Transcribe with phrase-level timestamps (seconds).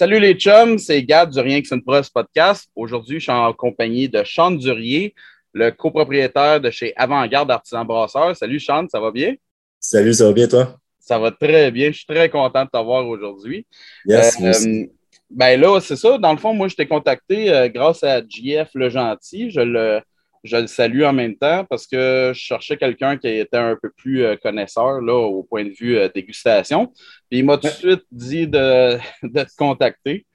[0.00, 2.70] Salut les chums, c'est Gab du Rien que c'est une presse podcast.
[2.74, 5.14] Aujourd'hui, je suis en compagnie de Sean Durier,
[5.52, 8.34] le copropriétaire de chez Avant-Garde Artisan Brasseur.
[8.34, 9.34] Salut Sean, ça va bien?
[9.78, 10.78] Salut, ça va bien toi?
[10.98, 11.88] Ça va très bien.
[11.92, 13.66] Je suis très content de t'avoir aujourd'hui.
[14.06, 14.86] Yes, Euh,
[15.28, 16.16] ben là, c'est ça.
[16.16, 19.50] Dans le fond, moi, je t'ai contacté euh, grâce à JF Le Gentil.
[19.50, 20.00] Je le,
[20.44, 23.90] je le salue en même temps parce que je cherchais quelqu'un qui était un peu
[23.96, 26.86] plus euh, connaisseur là, au point de vue euh, dégustation.
[27.28, 30.26] Puis il m'a tout de suite dit de, de te contacter.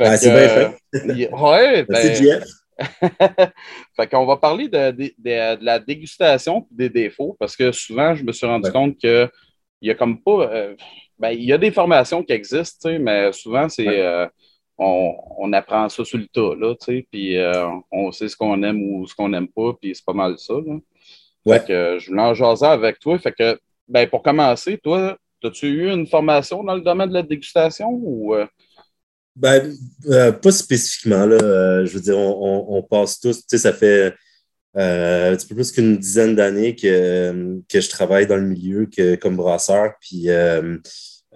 [0.00, 0.64] Ah, c'est bien fait.
[0.96, 2.42] euh, il- ouais, Merci, ben,
[3.96, 7.70] fait qu'on va parler de, de- de- de la dégustation et des défauts parce que
[7.72, 8.72] souvent, je me suis rendu Ouais.
[8.72, 9.28] compte que
[9.80, 10.50] il y a comme pas.
[10.52, 10.74] euh,
[11.18, 13.86] ben, il y a des formations qui existent, mais souvent, c'est.
[13.86, 14.00] Ouais.
[14.00, 14.26] euh,
[14.78, 18.36] on, on apprend ça sur le tas, là, tu sais, puis euh, on sait ce
[18.36, 20.78] qu'on aime ou ce qu'on n'aime pas, puis c'est pas mal ça, là.
[21.46, 21.58] Ouais.
[21.60, 23.18] Fait que je voulais en jaser avec toi.
[23.18, 27.22] Fait que, ben, pour commencer, toi, as-tu eu une formation dans le domaine de la
[27.22, 28.34] dégustation ou.
[28.34, 28.46] euh,
[29.36, 29.70] Ben,
[30.06, 31.36] euh, pas spécifiquement, là.
[31.42, 34.14] Euh, je veux dire, on, on- on passe tous, tu sais, ça fait
[34.76, 38.86] euh, un petit peu plus qu'une dizaine d'années que, que je travaille dans le milieu
[38.86, 39.92] que, comme brasseur.
[40.00, 40.30] Puis,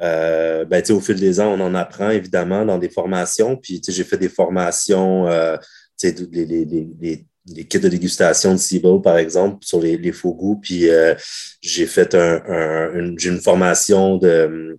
[0.01, 3.57] euh, ben, au fil des ans, on en apprend évidemment dans des formations.
[3.57, 5.57] Puis, j'ai fait des formations, euh,
[6.03, 10.13] les, les, les, les, les kits de dégustation de Seabull, par exemple, sur les, les
[10.13, 10.61] faux goûts.
[10.63, 11.15] Puis, euh,
[11.61, 14.79] j'ai fait un, un- une, une formation de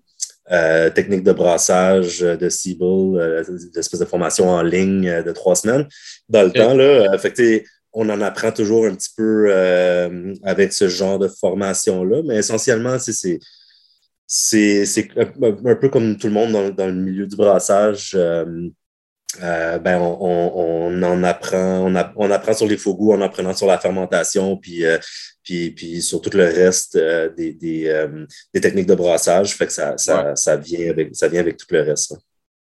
[0.52, 3.44] euh, technique de brassage de Seabull, euh,
[3.75, 5.88] l'espèce de formation en ligne de trois semaines.
[6.28, 9.52] Dans le temps, là, fait que, on en apprend toujours un petit peu
[10.44, 13.40] avec ce genre de formation-là, mais essentiellement, c'est
[14.31, 18.11] c'est c'est un, peu comme tout le monde dans, dans le milieu du brassage.
[18.16, 18.69] euh,
[19.44, 23.13] euh, ben on, on, on en apprend, on, a- on apprend sur les faux goûts
[23.13, 24.97] en apprenant sur la fermentation, puis, euh,
[25.44, 29.55] puis, puis sur tout le reste euh, des, des, euh, des techniques de brassage.
[29.55, 32.11] Fait que ça, ça, ça, vient, avec, ça vient avec tout le reste.
[32.11, 32.17] là.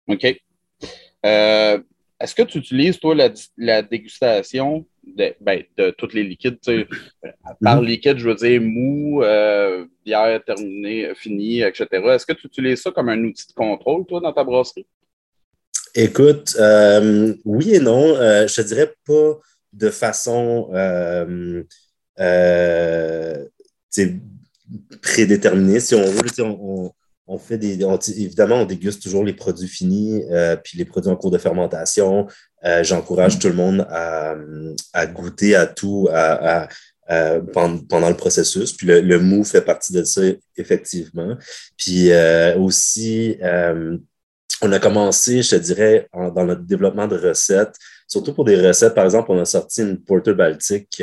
[0.09, 1.87] OK.
[2.19, 6.59] Est-ce que tu utilises, toi, la, la dégustation de, ben, de tous les liquides?
[7.63, 7.87] Par Mhm.
[7.87, 11.87] liquide, je veux dire mou, euh, bière terminée, finie, etc.
[11.93, 14.87] Est-ce que tu utilises ça comme un outil de contrôle, toi, dans ta brasserie?
[15.95, 18.17] Écoute, euh, oui et non.
[18.17, 19.39] Euh, je te dirais pas
[19.73, 20.71] de façon
[25.03, 26.43] prédéterminée, si on veut.
[26.43, 26.91] On,
[27.27, 27.79] on- fait des.
[28.17, 32.27] évidemment, on déguste toujours les produits finis, euh, puis les produits en cours de fermentation.
[32.65, 36.09] Euh, J'encourage tout le monde à, goûter à tout
[37.53, 38.73] pendant, le processus.
[38.73, 40.23] Puis le, le mou fait partie de ça,
[40.57, 41.37] effectivement.
[41.77, 43.39] Puis euh, aussi,
[44.63, 47.75] on a commencé, je te dirais, dans notre développement de recettes,
[48.09, 48.95] surtout pour des recettes.
[48.95, 51.03] Par exemple, on a sorti une Porter Baltique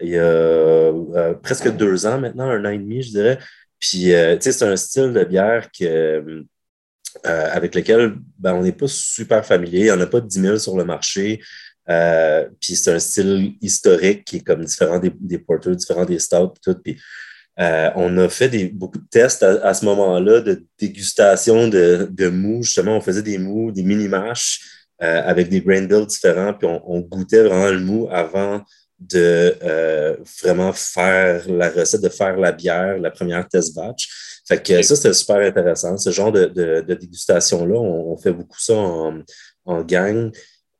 [0.00, 3.38] il y a presque deux ans maintenant, un an et demi, je dirais.
[3.80, 8.62] Puis, euh, tu sais, c'est un style de bière que, euh, avec lequel ben, on
[8.62, 9.80] n'est pas super familier.
[9.80, 11.40] Il n'y en a pas 10 000 sur le marché.
[11.88, 16.18] Euh, puis c'est un style historique qui est comme différent des, des porters, différent des
[16.18, 16.74] stouts, tout.
[16.84, 17.00] Puis
[17.60, 22.08] euh, on a fait des, beaucoup de tests à, à ce moment-là de dégustation de,
[22.10, 22.62] de mou.
[22.62, 24.60] Justement, on faisait des mous, des mini-mâches
[25.02, 28.62] euh, avec des grain bills différents, puis on, on goûtait vraiment le mou avant
[28.98, 34.08] de euh, vraiment faire la recette, de faire la bière, la première test batch.
[34.46, 35.96] Fait que ça, c'était super intéressant.
[35.98, 39.22] Ce genre de, de, de dégustation-là, on, on fait beaucoup ça en,
[39.66, 40.30] en gang.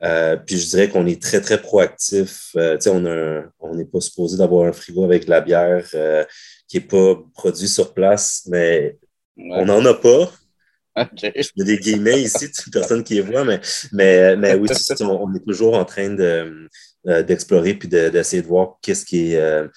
[0.03, 2.51] Euh, puis je dirais qu'on est très, très proactif.
[2.57, 2.79] Euh,
[3.61, 6.25] on n'est pas supposé d'avoir un frigo avec de la bière euh,
[6.69, 8.97] qui n'est pas produit sur place, mais
[9.39, 9.51] Ouais.
[9.53, 10.33] on n'en a pas.
[11.01, 11.23] OK.
[11.23, 13.61] Il y a des guillemets ici, personne qui les voit, mais,
[13.93, 14.69] mais, mais oui,
[15.01, 16.69] on est toujours en train de,
[17.07, 19.69] euh, d'explorer puis de- d'essayer de, voir qu'est-ce qui, est, euh,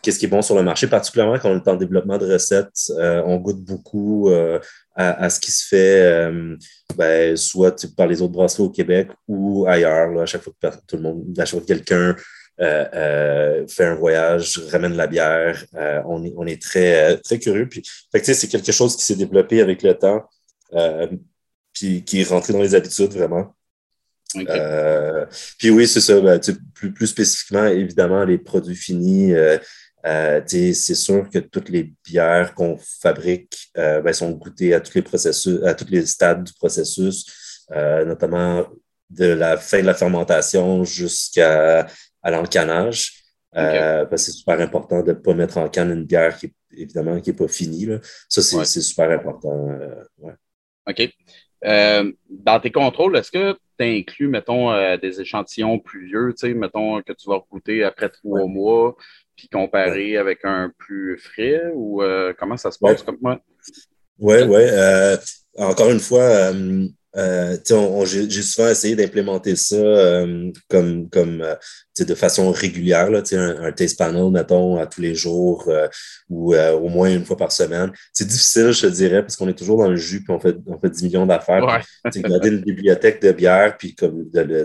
[0.00, 2.92] qui est bon sur le marché, particulièrement quand on est en développement de recettes.
[2.98, 4.30] Euh, on goûte beaucoup
[4.94, 6.30] à, ce qui se fait
[6.96, 10.08] ben, soit par les autres brasseries au Québec ou ailleurs.
[10.12, 12.16] là, à chaque fois que tout le monde, à chaque fois que quelqu'un
[12.58, 15.64] fait un voyage, ramène la bière,
[16.06, 17.68] on, est, on est très, très curieux.
[17.68, 17.82] Puis,
[18.12, 20.28] c'est quelque chose qui s'est développé avec le temps.
[21.72, 23.54] Puis qui est rentré dans les habitudes vraiment.
[24.36, 25.24] Euh,
[25.58, 26.20] puis oui, c'est ça.
[26.20, 26.38] ben,
[26.74, 29.32] plus, plus spécifiquement, évidemment, les produits finis.
[29.32, 29.58] euh,
[30.06, 35.02] euh, c'est sûr que toutes les bières qu'on fabrique ben, sont goûtées à tous les
[35.02, 38.66] processus, à tous les stades du processus, notamment
[39.10, 41.86] de la fin de la fermentation jusqu'à
[42.22, 43.24] à l'encanage.
[43.54, 47.36] C'est super important de ne pas mettre en canne une bière qui évidemment qui n'est
[47.36, 47.86] pas finie.
[47.86, 47.98] Là.
[48.28, 48.64] Ça, c'est Ouais.
[48.66, 49.68] super important.
[50.18, 50.34] ouais.
[50.86, 51.10] OK.
[51.64, 56.48] Euh, dans tes contrôles, est-ce que tu inclus, mettons, euh, des échantillons plus vieux, tu
[56.48, 58.48] sais, mettons, que tu vas goûter après trois Ouais.
[58.48, 58.96] mois,
[59.36, 63.06] puis comparer avec un plus frais, ou euh, comment ça se passe Ouais?
[63.06, 63.40] comme moi?
[64.18, 64.62] Oui, oui.
[65.56, 66.52] Encore une fois,
[67.18, 71.54] euh, euh, j'ai souvent essayé d'implémenter ça euh, comme, comme euh,
[71.98, 75.68] de façon régulière, là, un, un taste panel, mettons, à tous les jours
[76.30, 77.90] ou au moins une fois par semaine.
[78.12, 80.56] C'est difficile, je te dirais, parce qu'on est toujours dans le jus puis on fait,
[80.66, 81.64] on fait 10 millions d'affaires.
[81.64, 82.20] Ouais.
[82.22, 84.64] Garder une bibliothèque de bière puis comme de, de,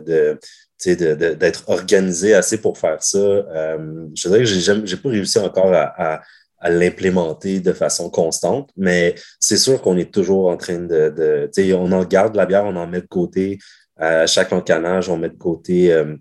[0.86, 3.18] de d'être organisé assez pour faire ça.
[3.20, 6.22] je dirais que j'ai n'ai pas réussi encore à, à
[6.70, 12.06] l'implémenter de façon constante, mais c'est sûr qu'on est toujours en train de, on en
[12.06, 13.60] garde la bière, on en met de côté.
[13.98, 16.16] À chaque encanage, on met de côté euh,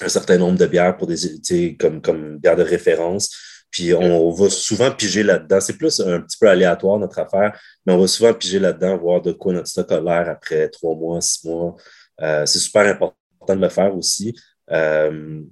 [0.00, 3.30] un certain nombre de bières pour des, tu comme, comme bière de référence.
[3.70, 5.60] Puis on va souvent piger là-dedans.
[5.60, 9.20] C'est plus un petit peu aléatoire notre affaire, mais on va souvent piger là-dedans, voir
[9.20, 11.76] de quoi notre stock a l'air après trois mois, six mois.
[12.20, 13.14] Euh, c'est super important
[13.48, 14.34] de le faire aussi.
[14.70, 15.42] Euh,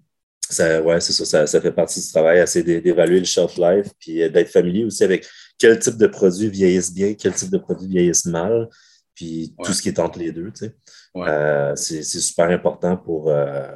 [0.49, 4.23] ça, ouais, c'est ça, ça, fait partie du travail, essayer d'évaluer le shelf life, puis
[4.23, 5.27] euh, d'être familier aussi avec
[5.59, 8.69] quel type de produits vieillissent bien, quel type de produits vieillissent mal,
[9.15, 10.53] puis tout ce qui est entre les deux.
[10.53, 10.75] Tu sais.
[11.17, 13.67] Euh, c'est super important pour, euh,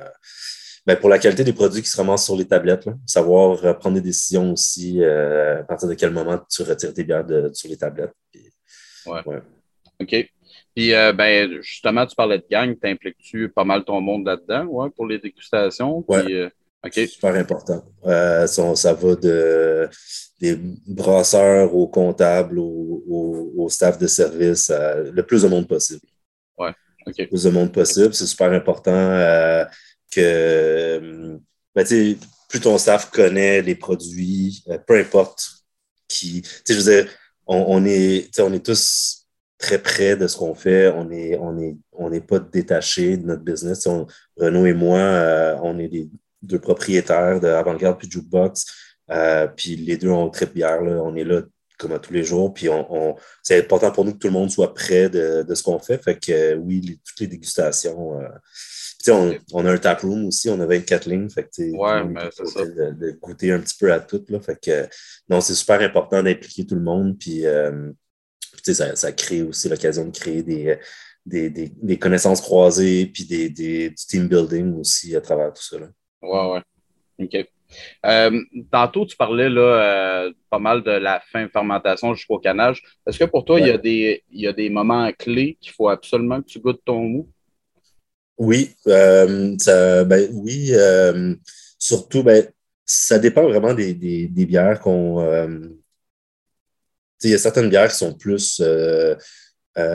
[0.87, 2.89] ben pour la qualité des produits qui se ramassent sur les tablettes.
[3.07, 7.51] Savoir prendre des décisions aussi à partir de quel moment tu retires tes bières de,
[7.53, 8.15] sur les tablettes.
[9.07, 9.43] ouais.
[10.01, 10.31] OK.
[10.77, 15.07] Puis, ben, justement, tu parlais de gang, t'impliques-tu pas mal ton monde là-dedans, ouais, pour
[15.07, 16.03] les dégustations?
[16.03, 16.51] Puis,
[16.91, 17.85] c'est super important.
[18.07, 19.89] Euh, ça, va de,
[20.41, 26.01] des brasseurs aux comptables, au, staff de service, le plus de monde possible.
[26.59, 26.73] Ouais.
[27.07, 28.15] Le plus de monde possible.
[28.15, 29.65] C'est super important euh,
[30.11, 31.39] que
[31.75, 31.87] ben,
[32.49, 35.51] plus ton staff connaît les produits, euh, peu importe
[36.09, 36.43] qui.
[36.69, 37.09] Je veux dire,
[37.47, 40.89] on, est, on est tous très près de ce qu'on fait.
[40.89, 43.87] On n'est on est, on est pas détaché de notre business.
[44.37, 46.09] Renaud et moi, on est des
[46.43, 48.67] deux propriétaires de Avant-Garde puis Jukebox.
[49.11, 50.83] Euh, puis les deux ont très bière.
[50.83, 51.03] Là.
[51.03, 51.43] On est là
[51.79, 52.53] comme à tous les jours.
[52.55, 55.79] Puis on, c'est important pour nous que tout le monde soit prêt de, ce qu'on
[55.79, 56.03] fait.
[56.03, 58.21] Fait que oui, toutes les dégustations.
[58.21, 58.29] Euh,
[59.09, 61.31] on, on, a un tap room aussi, on a 24 lignes.
[61.31, 62.65] Fait que, ouais, mais c'est ça.
[62.65, 64.23] De, goûter un petit peu à tout.
[64.29, 64.87] Là, fait que
[65.29, 67.19] non, c'est super important d'impliquer tout le monde.
[67.19, 67.91] Puis, euh,
[68.63, 70.79] ça, ça crée aussi l'occasion de créer des,
[71.25, 75.79] des, des, connaissances croisées, puis des, du team building aussi à travers tout ça.
[75.79, 75.89] Là.
[76.23, 76.63] Ouais, ouais.
[77.19, 77.47] OK.
[78.05, 82.83] Euh, tantôt, tu parlais là, euh, pas mal de la fin fermentation jusqu'au canage.
[83.07, 85.73] Est-ce que pour toi, il, y a des, il y a des moments clés qu'il
[85.73, 87.29] faut absolument que tu goûtes ton mou?
[88.39, 90.73] Oui, euh, ça, ben, oui.
[91.79, 92.47] surtout, ben,
[92.85, 95.21] ça dépend vraiment des, des, des bières qu'on.
[97.23, 98.57] il y a certaines bières qui sont plus.
[98.59, 99.15] je
[99.77, 99.87] ne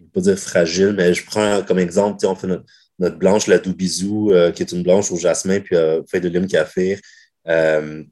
[0.00, 2.64] veux pas dire fragiles, mais je prends comme exemple, on fait notre
[2.98, 6.28] notre blanche, la Doubizou, euh, qui est une blanche au jasmin puis euh, feuille de
[6.28, 6.98] lime café.
[7.46, 8.02] Euh,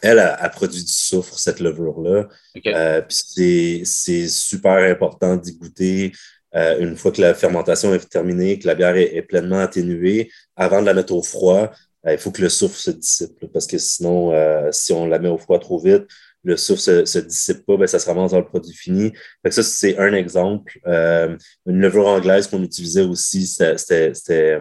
[0.00, 2.28] elle a, produit du soufre, cette levure-là.
[3.02, 6.12] puis c'est super important d'y goûter
[6.54, 10.30] une fois que la fermentation est terminée, que la bière est, pleinement atténuée.
[10.56, 11.70] Avant de la mettre au froid,
[12.04, 14.32] il faut que le soufre se dissipe, parce que sinon,
[14.72, 16.08] si on la met au froid trop vite,
[16.44, 19.12] le soufre ne se, dissipe pas, ben, ça se ramasse dans le produit fini.
[19.48, 20.78] ça, c'est un exemple.
[20.86, 21.36] Euh,
[21.66, 24.60] une levure anglaise qu'on utilisait aussi, c'était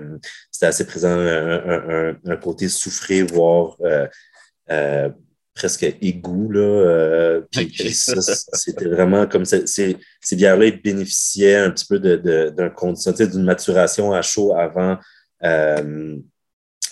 [0.61, 4.07] assez présent, un, côté souffré, voire euh,
[4.69, 5.09] euh,
[5.55, 6.51] presque égout.
[6.51, 13.43] Là, c'était vraiment comme ces, ces bières-là, ils bénéficiaient un petit peu d'un condition, d'une
[13.43, 14.99] maturation à chaud avant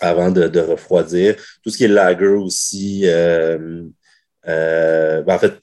[0.02, 1.36] avant de, refroidir.
[1.64, 3.84] Tout ce qui est lager aussi, euh,
[4.46, 5.60] ben, en fait,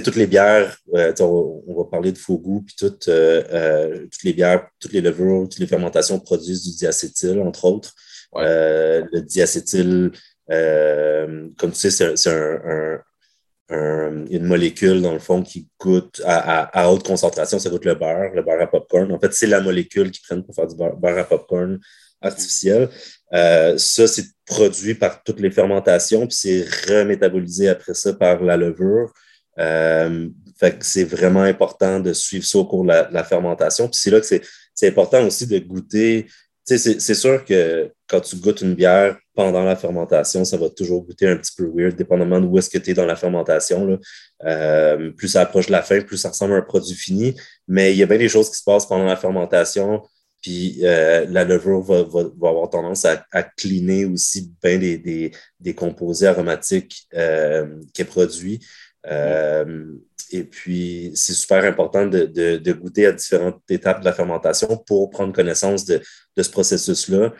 [0.00, 4.32] toutes les bières, euh, on, va parler de faux goût, puis toutes, euh, toutes les
[4.32, 7.94] bières, toutes les levures, toutes les fermentations produisent du diacétyl, entre autres.
[8.34, 10.12] le diacétyl,
[10.48, 17.58] comme tu sais, c'est un, une molécule, dans le fond, qui goûte à, haute concentration,
[17.58, 19.10] ça goûte le beurre, le beurre à popcorn.
[19.12, 21.78] En fait, c'est la molécule qu'ils prennent pour faire du beurre, beurre à popcorn
[22.24, 22.88] artificiel.
[23.32, 28.56] Euh, ça, c'est produit par toutes les fermentations, puis c'est remétabolisé après ça par la
[28.56, 29.12] levure.
[29.58, 30.28] Euh,
[30.58, 33.88] fait que c'est vraiment important de suivre ça au cours de la, fermentation.
[33.88, 36.26] Puis c'est là que c'est important aussi de goûter.
[36.64, 41.28] C'est sûr que quand tu goûtes une bière pendant la fermentation, ça va toujours goûter
[41.28, 43.98] un petit peu weird, dépendamment de où est-ce que tu es dans la fermentation.
[44.44, 47.34] Euh, plus ça approche de la fin, plus ça ressemble à un produit fini.
[47.68, 50.02] Mais il y a bien des choses qui se passent pendant la fermentation
[50.44, 56.26] puis euh, la levure va, avoir tendance à, à cleaner aussi bien des, des, composés
[56.26, 58.60] aromatiques euh, qu'elle produit.
[59.06, 59.86] Euh,
[60.32, 65.08] et puis, c'est super important de, de, goûter à différentes étapes de la fermentation pour
[65.08, 66.02] prendre connaissance de,
[66.36, 67.32] de ce processus-là.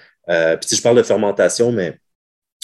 [0.56, 1.98] puis, si je parle de fermentation, mais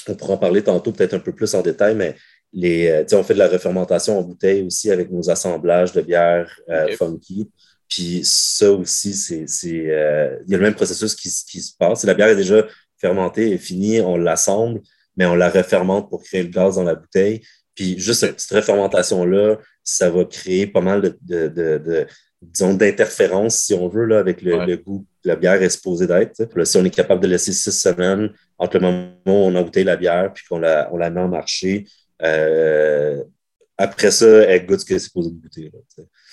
[0.09, 2.17] on pourra en parler tantôt peut-être un peu plus en détail, mais
[2.55, 6.59] les, on fait de la refermentation en bouteille aussi avec nos assemblages de bières
[6.97, 7.51] funky.
[7.91, 12.05] Puis ça aussi, c'est, il y a le même processus qui, qui se passe.
[12.05, 12.65] La bière est déjà
[12.99, 14.81] fermentée et finie, on l'assemble,
[15.17, 17.43] mais on la refermente pour créer le gaz dans la bouteille.
[17.75, 22.07] Puis juste cette petite refermentation-là, ça va créer pas mal de, de, de,
[22.43, 26.47] disons, d'interférences, si on veut, là, avec le, goût que la bière est supposée d'être.
[26.65, 29.83] Si on est capable de laisser six semaines entre le moment où on a goûté
[29.85, 31.87] la bière puis qu'on la, on la met en marché,
[32.23, 33.23] euh,
[33.81, 35.71] après ça, elle goûte ce qu'elle est supposée de goûter.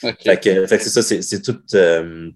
[0.01, 1.59] Fait que, c'est ça, c'est tout.
[1.73, 2.29] Euh,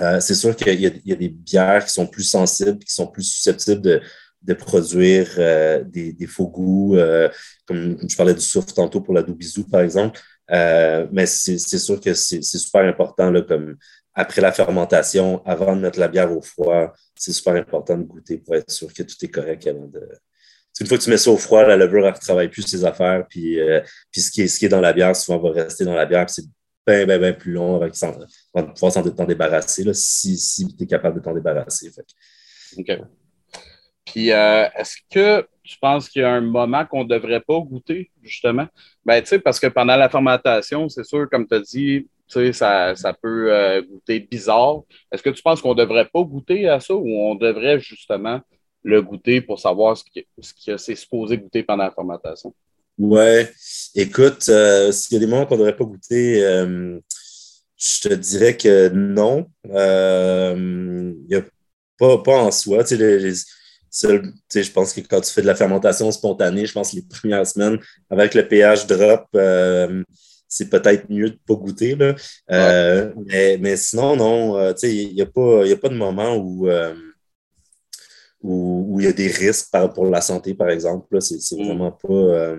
[0.00, 3.06] euh, c'est sûr qu'il y, y, a des bières qui sont plus sensibles, qui sont
[3.06, 4.00] plus susceptibles de,
[4.42, 7.28] de produire euh, des, des, faux goûts, euh,
[7.66, 10.18] comme je parlais du soufre tantôt pour la doubizou, par exemple.
[10.50, 13.76] Euh, mais c'est sûr que c'est super important, là, comme
[14.14, 18.38] après la fermentation, avant de mettre la bière au froid, c'est super important de goûter
[18.38, 20.00] pour être sûr que tout est correct avant de.
[20.80, 23.26] Une fois que tu mets ça au froid, la levure ne retravaille plus ses affaires,
[23.28, 23.58] puis,
[24.10, 26.06] puis ce, qui est, ce qui est dans la bière, souvent va rester dans la
[26.06, 26.44] bière, c'est
[26.86, 30.86] bien, bien, bien plus long avant, de pouvoir s'en débarrasser, là, si, si tu es
[30.86, 31.90] capable de t'en débarrasser.
[32.78, 32.98] OK.
[34.06, 37.60] Puis, euh, est-ce que tu penses qu'il y a un moment qu'on ne devrait pas
[37.60, 38.66] goûter, justement?
[39.04, 42.52] Ben, tu sais, parce que pendant la fermentation, c'est sûr, comme tu as dit, sais,
[42.52, 44.82] ça, peut euh, goûter bizarre.
[45.12, 48.40] Est-ce que tu penses qu'on ne devrait pas goûter à ça ou on devrait justement
[48.82, 52.54] le goûter pour savoir ce que, ce c'est supposé goûter pendant la fermentation?
[52.98, 53.50] Ouais,
[53.94, 56.40] écoute, euh, s'il y a des moments qu'on ne devrait pas goûter,
[57.76, 59.50] je te dirais que non.
[59.64, 61.42] Il n'y a
[61.98, 62.84] pas, pas en soi.
[62.84, 63.34] Tu sais, les
[63.92, 67.46] je pense que quand tu fais de la fermentation spontanée, je pense que les premières
[67.46, 70.02] semaines, avec le pH drop, euh,
[70.48, 71.94] c'est peut-être mieux de ne pas goûter.
[71.96, 72.14] Là.
[72.50, 73.12] Euh,
[73.58, 76.68] mais, sinon, non, euh, il n'y a, pas, a pas de moment où,
[78.42, 81.20] où, il y a des risques pour la santé, par exemple.
[81.20, 81.66] C'est mm.
[81.66, 82.56] vraiment pas.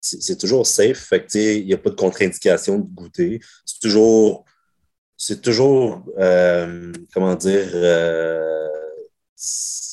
[0.00, 1.12] c'est toujours safe.
[1.34, 3.40] il n'y a pas de contre-indication de goûter.
[3.64, 4.44] C'est toujours.
[5.16, 6.04] C'est toujours.
[7.12, 7.68] comment dire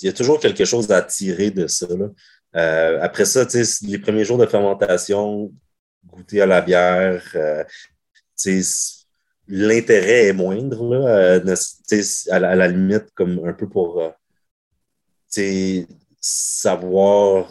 [0.01, 1.88] il y a toujours quelque chose à tirer de ça.
[2.55, 3.45] Euh, après ça,
[3.81, 5.51] les premiers jours de fermentation,
[6.05, 7.63] goûter à la bière, euh,
[9.49, 11.55] l'intérêt est moindre, là, euh,
[12.29, 14.01] à, la, limite, comme un peu pour
[16.21, 17.49] savoir,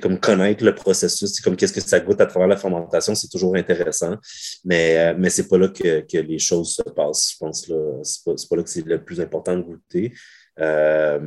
[0.00, 3.56] comme connaître le processus, comme qu'est-ce que ça goûte à travers la fermentation, c'est toujours
[3.56, 4.16] intéressant.
[4.64, 7.70] Mais, mais c'est pas là que, que, les choses se passent, je pense.
[8.02, 10.12] C'est pas, pas là que c'est le plus important de goûter.
[10.60, 11.18] Euh,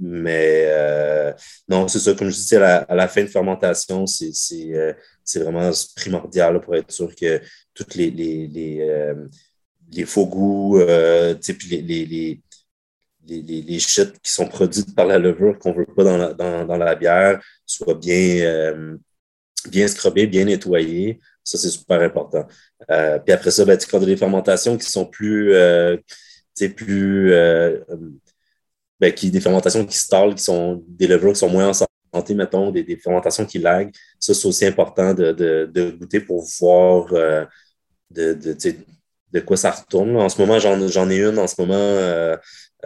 [0.00, 1.32] mais euh,
[1.68, 4.92] non, c'est ça, comme je disais, à la, fin de fermentation, c'est euh,
[5.36, 7.40] vraiment primordial pour être sûr que
[7.74, 9.14] toutes les, les, les,
[9.92, 10.80] les faux goûts,
[11.40, 12.40] puis les, les,
[13.26, 16.32] les, les, shit qui sont produites par la levure qu'on ne veut pas dans la,
[16.32, 18.96] dans, dans la bière soient bien,
[19.70, 21.20] bien scrubés, bien nettoyés.
[21.44, 22.46] Ça, c'est super important.
[22.88, 25.52] puis après ça, ben, quand on a des fermentations qui sont plus,
[26.76, 27.32] plus
[29.00, 32.34] ben, qui, des fermentations qui stallent, qui sont des levures qui sont moins en santé,
[32.34, 33.92] mettons, des, des fermentations qui laguent.
[34.18, 37.44] Ça, c'est aussi important de, de, de, goûter pour voir euh,
[38.10, 38.56] de, de,
[39.32, 40.16] de, quoi ça retourne.
[40.16, 42.36] En ce moment, j'en ai une en ce moment, euh,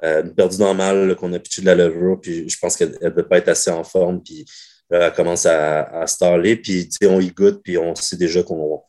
[0.04, 3.08] euh, perdue dans mal, qu'on a pitché de la levure, puis je pense qu'elle ne
[3.08, 4.44] peut pas être assez en forme, puis
[4.90, 8.82] elle commence à, à staller, puis on y goûte, puis on sait déjà qu'on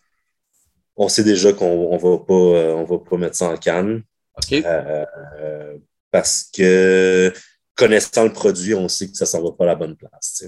[0.96, 4.04] on sait déjà qu'on ne va, pas, on va pas mettre ça en canne.
[4.38, 4.64] OK
[6.14, 7.34] parce que
[7.76, 10.46] connaissant le produit, on sait que ça ne s'en va pas à la bonne place.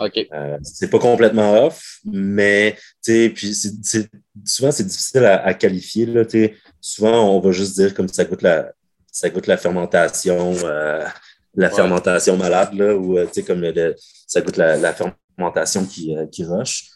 [0.00, 0.26] OK.
[0.32, 3.54] Euh, c'est pas complètement off, mais puis
[4.44, 6.06] souvent c'est difficile à, qualifier.
[6.06, 6.24] Là,
[6.80, 8.72] souvent, on va juste dire comme ça goûte la,
[9.12, 11.06] ça goûte la fermentation, euh,
[11.54, 13.94] la fermentation malade, là, ou euh, comme le,
[14.26, 16.90] ça goûte la, fermentation qui, qui rush.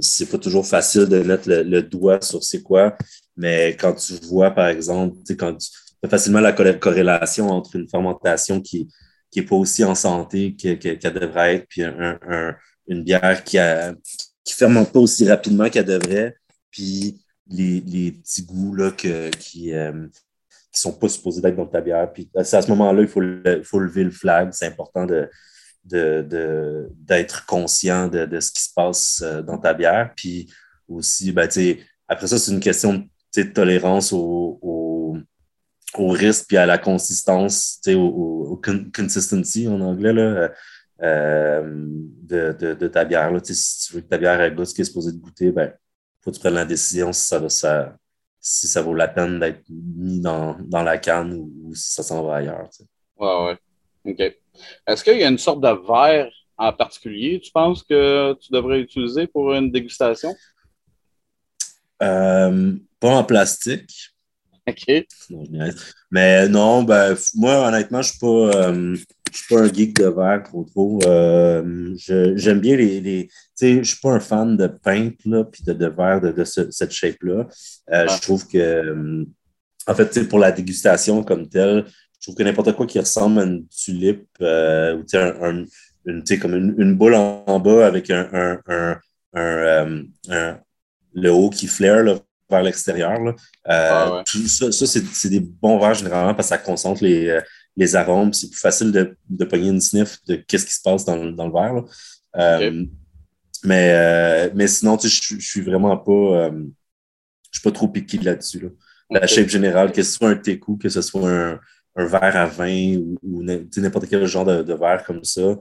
[0.00, 2.96] c'est pas toujours facile de mettre le, le doigt sur c'est quoi,
[3.36, 5.68] mais quand tu vois, par exemple, quand tu,
[6.08, 8.88] facilement la corrélation entre une fermentation qui
[9.36, 11.82] n'est pas aussi en santé qu'elle devrait être, puis
[12.88, 13.94] une bière qui ne
[14.44, 16.36] qui fermente pas aussi rapidement qu'elle devrait,
[16.70, 20.08] puis les, petits goûts là, qui ne euh,
[20.72, 22.12] sont pas supposés d'être dans ta bière.
[22.12, 23.22] Puis à ce moment-là, il faut,
[23.62, 24.50] faut lever le flag.
[24.52, 25.28] C'est important de,
[25.84, 30.12] d'être conscient de, ce qui se passe euh, dans ta bière.
[30.16, 30.52] Puis
[30.88, 31.48] aussi, ben,
[32.08, 33.06] après ça, c'est une question
[33.36, 34.81] de tolérance au, au
[35.98, 38.62] risque puis à la consistance, au, au,
[38.94, 40.50] consistency en anglais, là,
[41.02, 43.30] euh, de, de, de, ta bière.
[43.30, 43.40] Là.
[43.42, 45.72] Si tu veux que ta bière goûte ce qui est supposé de goûter, ben,
[46.20, 47.96] faut que tu prennes la décision si ça, ça,
[48.40, 52.24] si ça vaut la peine d'être mis dans, dans, la canne ou, si ça s'en
[52.24, 52.68] va ailleurs.
[52.78, 52.86] Oui,
[53.26, 53.46] Ouais,
[54.04, 54.12] ouais.
[54.12, 54.36] OK.
[54.86, 58.80] Est-ce qu'il y a une sorte de verre en particulier, tu penses que tu devrais
[58.80, 60.34] utiliser pour une dégustation?
[62.02, 64.11] Euh, pas en plastique.
[64.68, 65.06] OK.
[66.10, 68.96] Mais non, ben, moi, honnêtement, je ne suis, euh,
[69.32, 71.00] suis, pas un geek de verre trop trop.
[71.04, 71.94] Euh,
[72.36, 73.00] j'aime bien les.
[73.00, 73.28] les
[73.60, 75.16] je ne suis pas un fan de peintre
[75.50, 77.48] puis de, de verre de, de cette shape-là.
[77.92, 79.26] Euh, je trouve que,
[79.86, 81.84] en fait, pour la dégustation comme telle,
[82.20, 85.64] je trouve que n'importe quoi qui ressemble à une tulipe ou un,
[86.06, 89.00] une, comme une, boule en, bas avec un, un,
[89.34, 90.58] un,
[91.14, 92.18] le haut qui flaire là,
[92.52, 93.18] vers l'extérieur.
[93.20, 93.34] Euh,
[93.66, 97.40] ah ça, ça c'est des bons verres généralement parce que ça concentre les, euh,
[97.76, 98.32] les arômes.
[98.32, 101.46] C'est plus facile de, de pogner une sniff de qu'est-ce qui se passe dans, dans
[101.46, 101.84] le verre.
[102.36, 102.84] Euh,
[103.64, 106.50] mais, mais sinon, je suis vraiment pas.
[106.50, 108.68] je suis pas trop piqué là-dessus.
[109.10, 111.60] La shape générale, que ce soit un teku, que ce soit un,
[111.96, 115.58] un verre à vin ou, n'importe quel genre de, de, verre comme ça,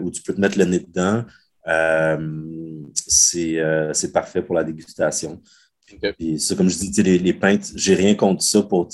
[0.00, 1.24] où tu peux te mettre le nez dedans,
[3.06, 5.40] c'est parfait pour la dégustation.
[6.38, 8.88] Ça, comme je dis, les, les pintes, j'ai rien contre ça pour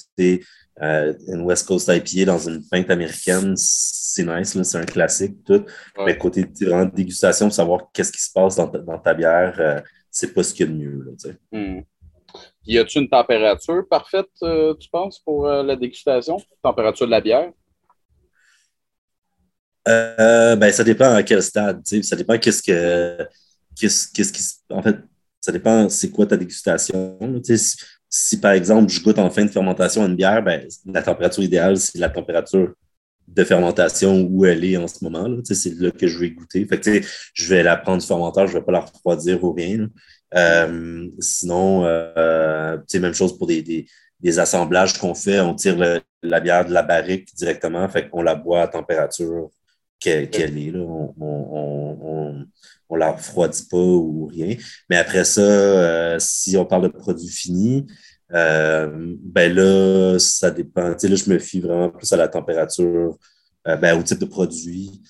[0.83, 3.55] euh, une West Coast IPA dans une pinte américaine.
[3.57, 5.65] C'est nice, c'est un classique, tout.
[5.99, 9.55] Mais côté vraiment dégustation, pour savoir qu'est-ce qui se passe dans ta, dans ta bière,
[9.59, 11.05] euh, c'est pas ce qu'il y a de mieux.
[11.05, 11.83] Là, hmm.
[12.67, 16.39] Y a-t-il une température parfaite, euh, tu penses, pour la dégustation?
[16.63, 17.51] Température de la bière?
[19.87, 21.83] ben, ça dépend à quel stade.
[21.85, 23.29] Ça dépend qu'est-ce que.
[23.79, 24.43] Qu'est-ce, qu'est-ce qui.
[24.71, 24.97] En fait,
[25.45, 27.19] ça dépend c'est quoi ta dégustation.
[28.09, 31.77] Si, par exemple, je goûte en fin de fermentation une bière, ben, la température idéale,
[31.77, 32.73] c'est la température
[33.29, 35.29] de fermentation où elle est en ce moment.
[35.45, 36.65] C'est là que je vais goûter.
[36.65, 37.03] Fait
[37.35, 39.87] je vais la prendre du fermenteur, je ne vais pas la refroidir ou rien.
[40.35, 43.87] Euh, sinon, euh, même chose pour des,
[44.39, 45.41] assemblages qu'on fait.
[45.41, 45.77] On tire
[46.23, 49.51] la bière de la barrique directement, fait la boit à température
[50.01, 50.71] qu'elle est.
[50.71, 50.85] Là.
[52.97, 54.57] La refroidit pas ou rien.
[54.91, 57.87] Mais après ça, euh, si on parle de produits finis,
[58.33, 60.91] euh, ben là, ça dépend.
[60.91, 63.17] là, je me fie vraiment plus à la température,
[63.69, 65.01] euh, ben, au type de produit.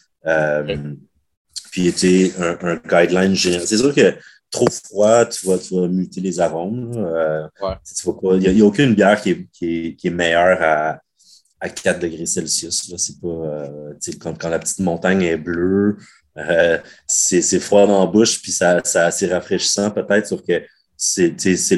[1.71, 3.67] Puis, tu un, un, guideline général.
[3.67, 4.15] C'est sûr que
[4.51, 6.93] trop froid, tu vas, tu vas muter les arômes.
[6.93, 11.01] Il n'y a, aucune bière qui est, qui est, meilleure à,
[11.61, 12.95] à 4 degrés Celsius.
[12.97, 13.69] C'est pas,
[14.21, 15.97] quand, quand, la petite montagne est bleue,
[16.37, 20.65] euh, c'est froid dans la bouche, puis ça, ça c'est rafraîchissant peut-être, sauf que
[20.97, 21.29] c'est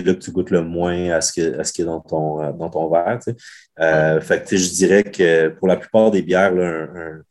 [0.05, 2.42] là que tu goûtes le moins à ce, que, à ce qui est dans ton,
[2.42, 3.19] euh, dans ton verre.
[3.81, 7.23] Euh, fait que je dirais que pour la plupart des bières, là, un,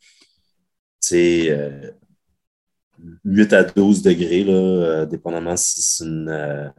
[3.24, 6.72] 8 à 12 degrés, là, dépendamment si c'est une,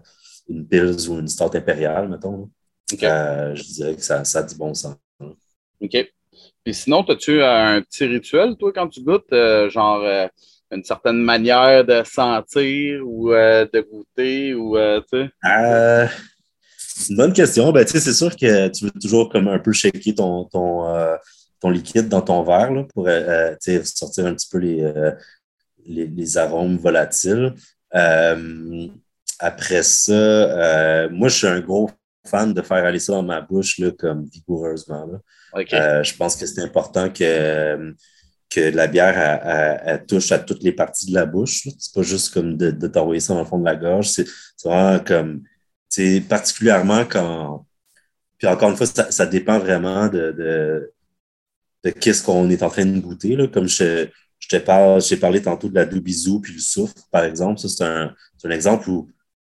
[0.50, 2.50] une Pils ou une Stout impériale, mettons.
[2.90, 4.96] je dirais que ça, ça a du bon sens.
[5.80, 6.17] OK.
[6.68, 10.28] Puis sinon, as-tu un petit rituel, toi, quand tu goûtes, euh, genre euh,
[10.70, 14.76] une certaine manière de sentir ou euh, de goûter ou
[15.10, 15.30] tu
[16.78, 17.72] c'est une bonne question.
[17.72, 20.84] Ben, c'est sûr que tu veux toujours comme un peu shaker ton, ton,
[21.62, 23.08] ton liquide dans ton verre là, pour
[23.86, 24.92] sortir un petit peu les,
[25.86, 27.54] les, les arômes volatiles.
[29.40, 31.90] après ça, moi, je suis un gros
[32.28, 35.06] fan de faire aller ça dans ma bouche là, comme vigoureusement.
[35.06, 35.64] Là.
[35.74, 37.94] Euh, je pense que c'est important que,
[38.50, 41.68] que la bière touche à toutes les parties de la bouche.
[41.80, 44.10] C'est pas juste comme de, de t'envoyer ça dans le fond de la gorge.
[44.10, 44.26] C'est
[44.64, 45.44] vraiment comme,
[45.90, 47.66] c'est particulièrement quand.
[48.38, 50.94] Puis encore une fois, ça, dépend vraiment de, de,
[51.84, 53.36] de qu'est-ce qu'on est en train de goûter.
[53.36, 53.48] Là.
[53.48, 54.08] Comme je,
[54.40, 57.60] je te parle, j'ai parlé tantôt de la doux puis le souffle, par exemple.
[57.60, 58.14] Ça, c'est un,
[58.44, 59.10] un exemple où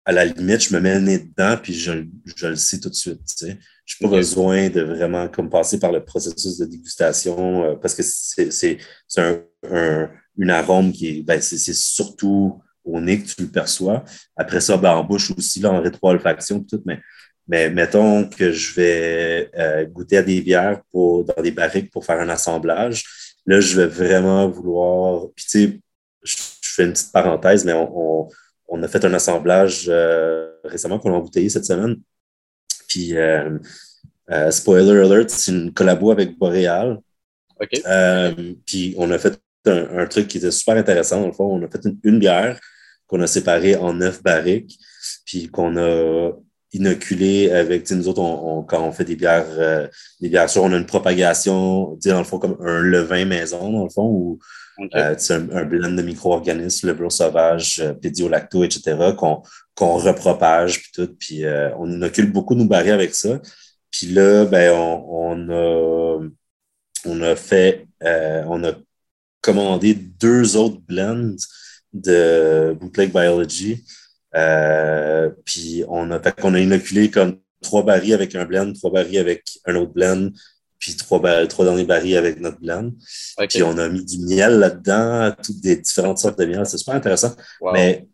[0.09, 1.91] à la limite, je me mets le nez dedans, puis je,
[2.35, 3.19] je le sais tout de suite.
[3.27, 3.59] Tu sais.
[3.85, 7.93] Je n'ai pas besoin de vraiment comme passer par le processus de dégustation euh, parce
[7.93, 8.79] que c'est
[9.17, 14.03] un, un, une arôme qui est, ben, c'est surtout au nez que tu le perçois.
[14.35, 16.99] Après ça, ben, en bouche aussi, là, en rétro-olfaction, tout, mais,
[17.47, 22.03] mais mettons que je vais euh, goûter à des bières pour, dans des barriques pour
[22.03, 23.03] faire un assemblage.
[23.45, 25.27] Là, je vais vraiment vouloir.
[25.35, 25.79] Puis, tu sais,
[26.23, 28.29] je, fais une petite parenthèse, mais on on
[28.83, 31.97] a fait un assemblage euh, récemment qu'on a embouteillé cette semaine.
[32.87, 33.57] Puis, euh,
[34.31, 36.99] euh, spoiler alert, c'est une collabo avec Boréal.
[38.65, 41.21] puis, on a fait un, truc qui était super intéressant.
[41.21, 42.59] Dans le fond, on a fait une, bière
[43.07, 44.79] qu'on a séparée en neuf barriques,
[45.25, 46.31] puis qu'on a
[46.71, 48.21] inoculé avec, nous autres,
[48.67, 49.89] quand on fait des bières,
[50.21, 53.83] des bières sûres, on a une propagation, dans le fond, comme un levain maison, dans
[53.83, 54.39] le fond, où
[54.95, 59.43] euh, c'est un, blend de micro-organismes, le bleu sauvage, euh, pédiolacto, etc., qu'on
[59.97, 61.15] repropage, puis tout.
[61.19, 63.39] Puis euh, on inocule beaucoup nos barils avec ça.
[63.91, 65.49] Puis là, ben, on,
[67.21, 68.73] a, fait, on a
[69.41, 71.35] commandé deux autres blends
[71.93, 73.83] de Bootleg Biology.
[74.35, 79.43] Euh, puis on a, a inoculé comme trois barils avec un blend, trois barils avec
[79.65, 80.29] un autre blend,
[80.79, 82.91] puis trois, trois derniers barils avec notre blend.
[83.49, 86.65] Puis on a mis du miel là-dedans, toutes des différentes sortes de miel.
[86.65, 87.35] C'est super intéressant.
[87.73, 88.07] Mais,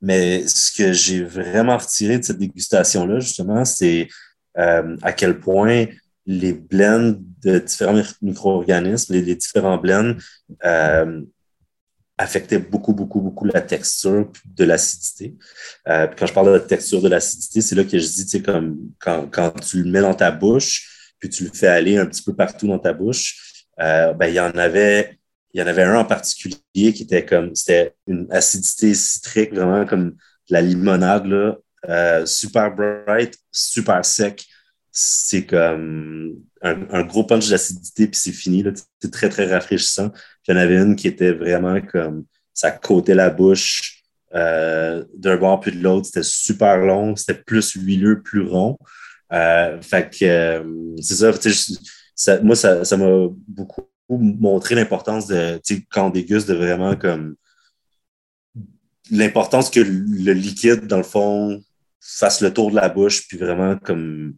[0.00, 4.08] mais ce que j'ai vraiment retiré de cette dégustation-là, justement, c'est
[4.58, 5.86] euh, à quel point
[6.26, 10.14] les blends de différents micro-organismes, les, différents blends
[10.64, 11.22] euh,
[12.18, 15.36] affectaient beaucoup, beaucoup, beaucoup la texture de l'acidité.
[15.88, 18.30] Euh, quand je parle de la texture de l'acidité, c'est là que je dis, tu
[18.30, 20.95] sais, comme quand, quand, tu le mets dans ta bouche,
[21.26, 24.34] puis tu le fais aller un petit peu partout dans ta bouche, euh, ben, il
[24.34, 25.18] y en avait,
[25.52, 29.84] il y en avait un en particulier qui était comme, c'était une acidité citrique, vraiment
[29.84, 30.16] comme de
[30.50, 31.56] la limonade, là,
[31.88, 34.44] euh, super bright, super sec.
[34.92, 38.64] C'est comme un, gros punch d'acidité, puis c'est fini.
[39.02, 40.10] C'est très, très rafraîchissant.
[40.48, 45.36] il y en avait une qui était vraiment comme ça cotait la bouche euh, d'un
[45.36, 46.06] bord puis de l'autre.
[46.06, 48.78] C'était super long, c'était plus huileux, plus rond.
[49.32, 51.14] Euh, fait que euh, c'est
[52.14, 55.60] ça, moi, ça, m'a beaucoup montré l'importance de,
[55.90, 57.36] quand on déguste, de vraiment comme
[59.10, 61.62] l'importance que le liquide, dans le fond,
[62.00, 64.34] fasse le tour de la bouche, puis vraiment comme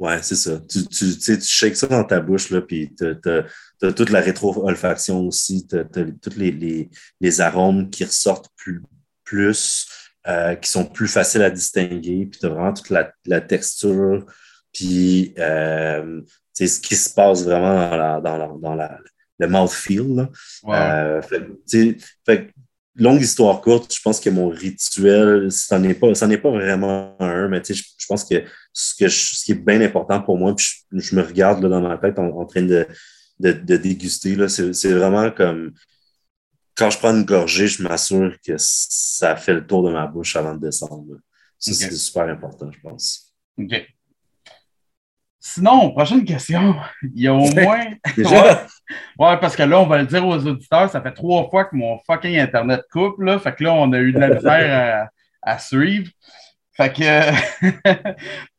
[0.00, 0.60] Ouais, c'est ça.
[0.68, 5.20] Tu, tu, tu shakes ça dans ta bouche, là, puis tu as, toute la rétro-olfaction
[5.20, 8.82] aussi, tu as, tous les, les, les, arômes qui ressortent plus,
[9.22, 9.86] plus
[10.26, 14.24] euh, qui sont plus faciles à distinguer, puis tu as vraiment toute la, la texture,
[14.72, 16.22] puis euh,
[16.54, 18.98] ce qui se passe vraiment dans, la, dans, la, dans la,
[19.38, 20.14] le mouthfeel.
[20.14, 20.28] Là.
[20.68, 21.42] Euh, fait,
[22.24, 22.50] fait,
[22.96, 27.16] longue histoire courte, je pense que mon rituel, ça n'est pas, ça n'est pas vraiment
[27.20, 30.54] un, mais je, je pense que ce, que ce qui est bien important pour moi,
[30.54, 32.86] puis je, me regarde là, dans ma tête en, train de,
[33.40, 35.72] de, de déguster, c'est vraiment comme
[36.76, 40.36] quand je prends une gorgée, je m'assure que ça fait le tour de ma bouche
[40.36, 41.18] avant de descendre.
[41.58, 43.32] Ça, c'est super important, je pense.
[43.58, 43.86] OK.
[45.46, 46.74] Sinon, prochaine question.
[47.02, 47.84] Il y a au moins.
[48.16, 48.66] Déjà?
[49.18, 49.36] Ouais.
[49.38, 51.98] parce que là, on va le dire aux auditeurs, ça fait trois fois que mon
[52.06, 53.20] fucking Internet coupe.
[53.20, 53.38] Là.
[53.38, 55.08] Fait que là, on a eu de la misère
[55.42, 56.10] à, suivre.
[56.72, 57.30] Fait que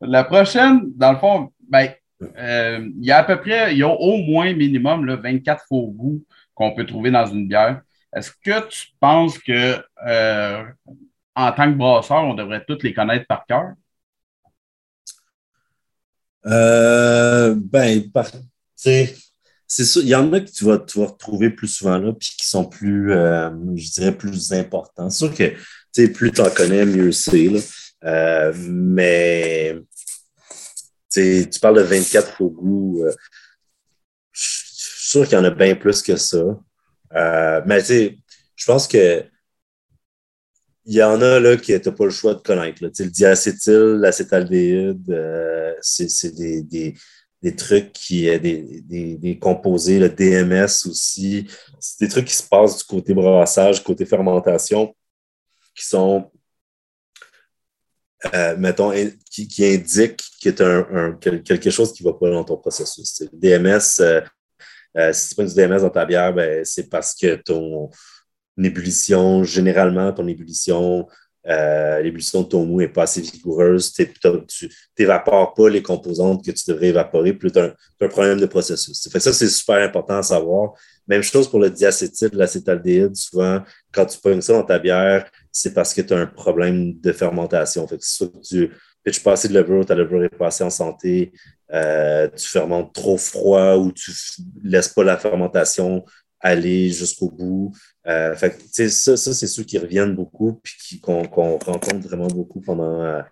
[0.00, 1.90] la prochaine, dans le fond, ben,
[2.38, 5.64] euh, il y a à peu près, il y a au moins minimum là, 24
[5.68, 6.24] faux goûts
[6.54, 7.82] qu'on peut trouver dans une bière.
[8.14, 10.64] Est-ce que tu penses que euh,
[11.34, 13.74] en tant que brasseur, on devrait tous les connaître par cœur?
[16.46, 18.02] Euh, ben,
[18.74, 22.46] c'est sûr, il y en a que tu vas, retrouver plus souvent là, puis qui
[22.46, 25.10] sont plus, euh, je dirais, plus importants.
[25.10, 27.50] C'est sûr que plus tu en connais, mieux c'est.
[28.04, 29.76] Euh, mais
[31.10, 33.02] tu parles de 24 faux goûts.
[33.04, 33.12] Euh,
[34.32, 36.44] je suis sûr qu'il y en a bien plus que ça.
[37.14, 39.24] Euh, mais je pense que
[40.86, 42.78] il y en a là, qui n'as pas le choix de connaître.
[42.82, 50.86] Le diacétyl, l'acétaldéhyde, euh, c'est des, des, trucs qui des, des, des, composés, le DMS
[50.88, 51.48] aussi.
[51.80, 54.94] C'est des trucs qui se passent du côté brassage, côté fermentation,
[55.74, 56.30] qui sont,
[58.34, 58.92] euh, mettons,
[59.30, 62.56] qui, qui indiquent qu'il y a un, quelque chose qui ne va pas dans ton
[62.58, 63.22] processus.
[63.22, 64.24] Le DMS,
[64.96, 67.90] euh, si tu prends du DMS dans ta bière, ben, c'est parce que ton
[68.58, 71.06] ébullition, généralement, ton ébullition,
[71.48, 76.50] euh, l'ébullition de ton mou n'est pas assez vigoureuse, tu n'évapores pas les composantes que
[76.50, 79.08] tu devrais évaporer, plus tu as, un problème de processus.
[79.08, 80.72] Ça, c'est super important à savoir.
[81.06, 83.14] Même chose pour le diacétyl, l'acétaldéhyde.
[83.14, 86.98] Souvent, quand tu pognes ça dans ta bière, c'est parce que tu as un problème
[86.98, 87.86] de fermentation.
[87.86, 88.70] Fait que soit que tu
[89.04, 91.32] pitches pas assez de levure, ta levure n'est pas en santé,
[91.72, 94.12] euh, tu fermentes trop froid ou tu
[94.62, 96.04] laisses pas la fermentation
[96.40, 97.72] aller jusqu'au bout.
[98.06, 103.22] Euh, ça, ça c'est ceux qui reviennent beaucoup puis qu'on rencontre vraiment beaucoup pendant euh,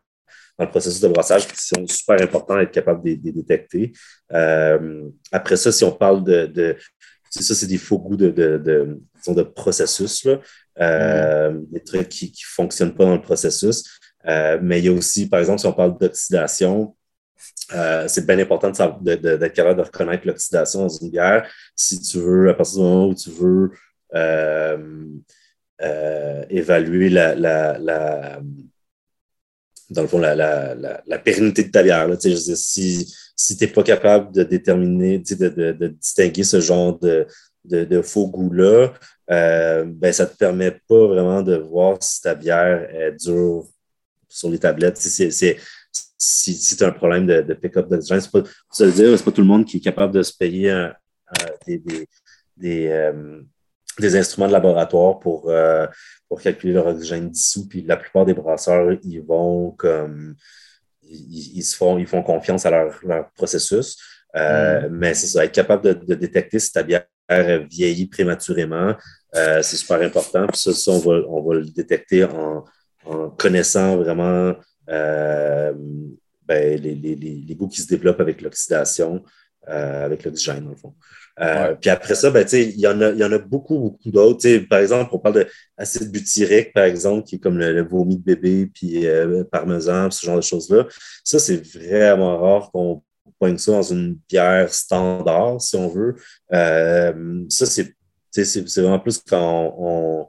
[0.59, 3.93] dans le processus de brassage, qui sont super importants à être capable de les détecter.
[4.33, 6.77] Euh, après ça, si on parle de, de
[7.29, 10.39] ça, c'est des faux goûts de, de, de, de processus, là.
[10.79, 11.73] Mm-hmm.
[11.73, 13.99] des trucs qui ne fonctionnent pas dans le processus.
[14.25, 16.95] mais il y a aussi, par exemple, si on parle d'oxydation,
[17.73, 22.51] euh, c'est bien important d'être capable de reconnaître l'oxydation dans une bière si tu veux,
[22.51, 23.71] à partir du moment où tu veux
[24.15, 25.07] euh,
[25.81, 28.41] euh, évaluer la, la,
[29.91, 32.09] dans le fond, la, la, pérennité de ta bière.
[32.21, 37.27] si si tu n'es pas capable de déterminer, de, de, distinguer ce genre de,
[37.65, 38.93] de, faux goût-là,
[39.29, 43.67] ben, ça ne te permet pas vraiment de voir si ta bière est dure
[44.29, 44.99] sur les tablettes.
[44.99, 45.57] C'est
[46.25, 49.25] si, si tu as un problème de, pick-up d'oxygène, c'est pas, ça veut dire, c'est
[49.25, 50.89] pas tout le monde qui est capable de se payer
[51.67, 51.83] des,
[52.57, 53.13] des,
[53.99, 55.53] des instruments de laboratoire pour,
[56.29, 57.69] pour calculer leur oxygène dissous.
[57.69, 60.35] Puis la plupart des brasseurs, ils vont comme
[61.03, 63.99] ils, se font, ils font confiance à leur, leur processus.
[64.35, 64.89] Mm.
[64.91, 67.07] Mais c'est ça, être capable de, de détecter si ta bière
[67.71, 68.95] vieillit prématurément,
[69.33, 70.47] c'est super important.
[70.47, 72.65] Puis ça, ça on, va, on va le détecter en,
[73.07, 74.53] en connaissant vraiment euh,
[74.87, 79.23] ben, les, les, les, goûts qui se développent avec l'oxydation,
[79.69, 80.95] euh, avec l'oxygène, le fond.
[81.41, 84.59] Euh, puis après ça, ben, il y, en a, y en a beaucoup, beaucoup d'autres.
[84.69, 85.47] Par exemple, on parle
[85.79, 89.07] d'acide butyrique, par exemple, qui est comme le, vomi de bébé, puis
[89.51, 90.87] parmesan, ce genre de choses-là.
[91.25, 93.03] Ça, c'est vraiment rare qu'on
[93.39, 96.15] pointe ça dans une bière standard, si on veut.
[96.51, 100.29] ça, c'est vraiment plus quand on,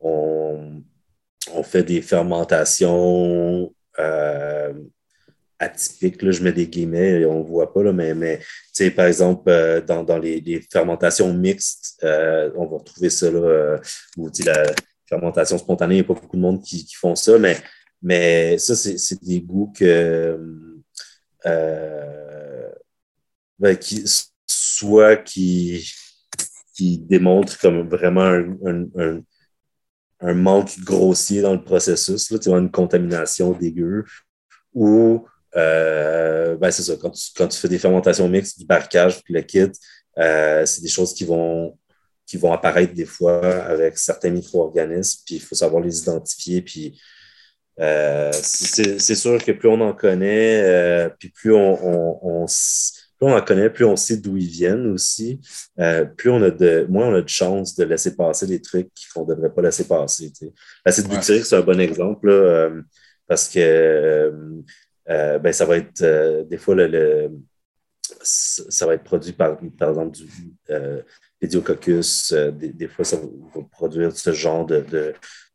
[0.00, 0.82] on
[1.54, 4.72] on fait des fermentations euh,
[5.58, 8.40] atypiques, là, je mets des guillemets, on ne voit pas, là, mais, mais
[8.94, 13.80] par exemple, euh, dans, dans les, fermentations mixtes, euh, on va retrouver ça, là,
[14.18, 14.64] ou la
[15.08, 17.56] fermentation spontanée, il n'y a pas beaucoup de monde qui, font ça, mais,
[18.02, 20.38] mais ça, c'est des goûts que,
[23.58, 24.04] ben, qui,
[24.46, 25.90] soit qui,
[26.74, 29.22] qui démontrent comme vraiment un
[30.22, 34.04] manque grossier dans le processus, là, tu vois, une contamination dégueu,
[34.74, 35.26] ou
[35.56, 39.34] euh, ben c'est ça, quand tu, quand tu, fais des fermentations mixtes, du barquage, puis
[39.34, 39.70] le kit,
[40.18, 41.78] euh, c'est des choses qui vont,
[42.26, 47.00] qui vont apparaître des fois avec certains micro-organismes, puis il faut savoir les identifier, puis
[47.78, 52.46] euh, c'est sûr que plus on en connaît, puis plus on, on
[53.18, 55.40] plus on en connaît, plus on sait d'où ils viennent aussi,
[55.78, 58.90] euh, plus on a de, moins on a de chances de laisser passer des trucs
[59.14, 60.32] qu'on ne devrait pas laisser passer.
[60.84, 62.82] L'acide butyrique, c'est un bon exemple euh,
[63.26, 64.32] parce que
[65.08, 67.30] euh, ben, ça va être des fois le,
[68.22, 70.28] ça va être produit par, par exemple du
[71.40, 72.32] pédiococcus.
[72.32, 73.22] Des, des, fois, ça va,
[73.70, 74.84] produire ce genre de,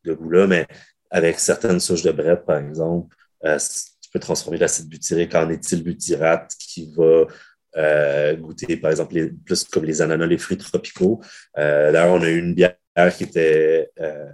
[0.04, 0.66] de, goût-là, mais
[1.10, 6.90] avec certaines souches de brette, par exemple, tu peux transformer l'acide butyrique en éthylbutyrate qui
[6.94, 7.26] va
[7.76, 11.20] euh, goûter, par exemple, les, plus comme les ananas, les fruits tropicaux.
[11.58, 12.76] Euh, D'ailleurs, on a eu une bière
[13.16, 14.26] qui était euh,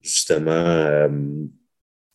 [0.00, 1.08] justement euh,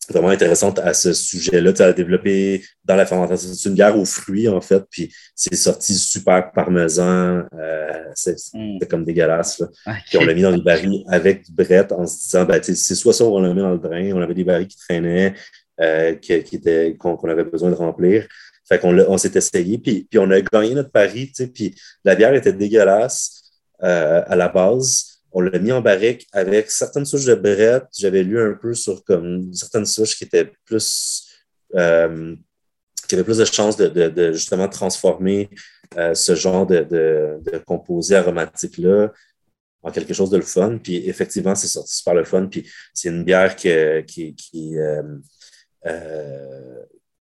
[0.08, 1.72] vraiment intéressante à ce sujet-là.
[1.72, 5.56] Tu as développé dans la fermentation, c'est une bière aux fruits, en fait, puis c'est
[5.56, 7.44] sorti super parmesan.
[7.54, 8.78] Euh, mm.
[8.78, 9.60] c'est comme dégueulasse.
[9.60, 9.68] Là.
[10.08, 12.74] Puis on l'a mis dans les barils avec du brette en se disant, ben, c'est
[12.74, 14.12] soit ça, on l'a mis dans le drain.
[14.12, 15.34] On avait des barils qui traînaient,
[15.80, 16.62] euh, qui
[16.98, 18.26] qu'on avait besoin de remplir.
[18.68, 21.74] Fait qu'on on s'est essayé, puis, puis on a gagné notre pari, tu sais, puis
[22.04, 23.42] la bière était dégueulasse
[23.82, 25.20] euh, à la base.
[25.32, 27.84] On l'a mis en barrique avec certaines souches de brette.
[27.96, 31.28] J'avais lu un peu sur comme certaines souches qui étaient plus
[31.74, 32.34] euh,
[33.06, 35.50] qui avaient plus de chances de, justement transformer
[35.96, 39.12] euh, ce genre de, de, composé aromatique là
[39.82, 40.78] en quelque chose de le fun.
[40.82, 42.46] Puis effectivement, c'est sorti super le fun.
[42.46, 43.68] Puis c'est une bière qui,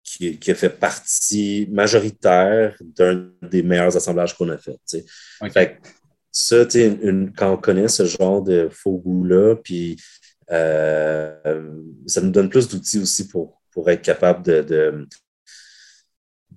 [0.04, 4.78] qui qui, a fait partie majoritaire d'un des meilleurs assemblages qu'on a fait.
[5.50, 5.80] Fait
[6.30, 9.96] ça, une, quand on connaît ce genre de faux goût-là, puis
[10.50, 11.70] euh,
[12.06, 15.06] ça nous donne plus d'outils aussi pour, pour être capable de,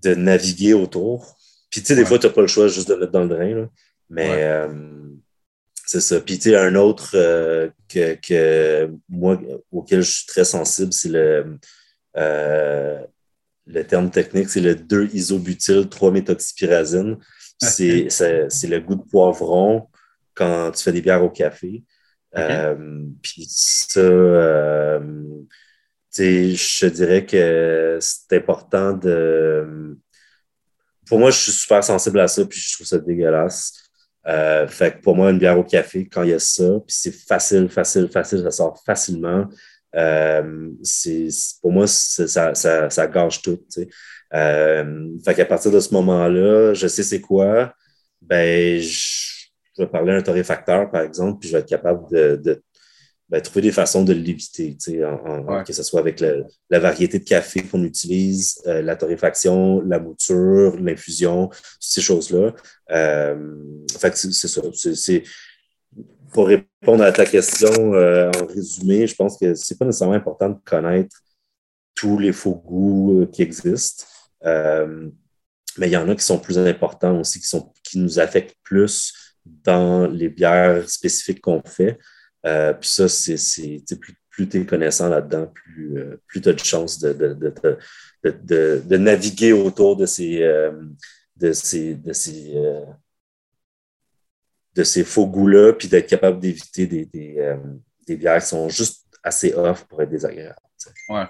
[0.04, 1.38] de, naviguer autour.
[1.70, 3.30] Puis, tu sais, des fois, tu n'as pas le choix juste de mettre dans le
[3.30, 3.70] drain,
[4.10, 4.68] mais euh,
[5.86, 6.20] c'est ça.
[6.22, 9.40] Puis, tu sais, un autre euh, que, que, moi,
[9.72, 11.60] auquel je suis très sensible, c'est le
[13.68, 17.18] le terme technique, c'est le 2-isobutyl 3-méthoxypyrazine.
[17.60, 19.88] C'est le goût de poivron
[20.34, 21.84] quand tu fais des bières au café.
[22.38, 25.00] Euh, puis ça, euh,
[26.16, 29.98] je dirais que c'est important de.
[31.08, 33.74] Pour moi, je suis super sensible à ça, puis je trouve ça dégueulasse.
[34.28, 36.96] Euh, fait que pour moi, une bière au café, quand il y a ça, puis
[36.96, 39.48] c'est facile, facile, facile, ça sort facilement.
[39.98, 40.70] Euh,
[41.62, 43.60] pour moi, ça, ça, ça, gâche tout.
[44.34, 47.74] Euh, fait qu'à partir de ce moment-là, je sais c'est quoi,
[48.22, 52.62] ben, je, vais parler à un torréfacteur, par exemple, puis je vais être capable de,
[53.30, 56.24] ben, trouver des façons de l'éviter, que ce soit avec
[56.70, 62.54] la variété de café qu'on utilise, euh, la torréfaction, la mouture, l'infusion, ces choses-là.
[62.88, 64.62] fait que c'est ça.
[66.34, 70.50] Pour répondre à ta question euh, en résumé, je pense que c'est pas nécessairement important
[70.50, 71.16] de connaître
[71.96, 74.06] tous les faux goûts euh, qui existent.
[74.46, 75.10] Euh,
[75.78, 78.56] mais il y en a qui sont plus importants aussi, qui, sont, qui nous affectent
[78.64, 79.14] plus
[79.46, 81.98] dans les bières spécifiques qu'on fait.
[82.44, 87.00] puis ça, c'est plus, plus tu es connaissant là-dedans, plus, plus tu as de chances
[87.00, 87.54] de, de,
[88.24, 90.42] de, de, naviguer autour de ces,
[91.36, 91.96] de ces
[94.78, 99.54] de ces faux goûts-là, puis d'être capable d'éviter des, des, bières qui sont juste assez
[99.54, 100.56] off pour être désagréables.
[101.10, 101.26] Ouais.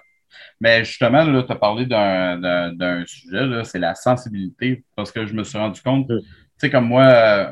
[0.60, 5.58] Mais justement, tu as parlé d'un sujet, c'est la sensibilité, parce que je me suis
[5.58, 6.20] rendu compte, mm.
[6.20, 7.52] tu sais, comme moi, euh,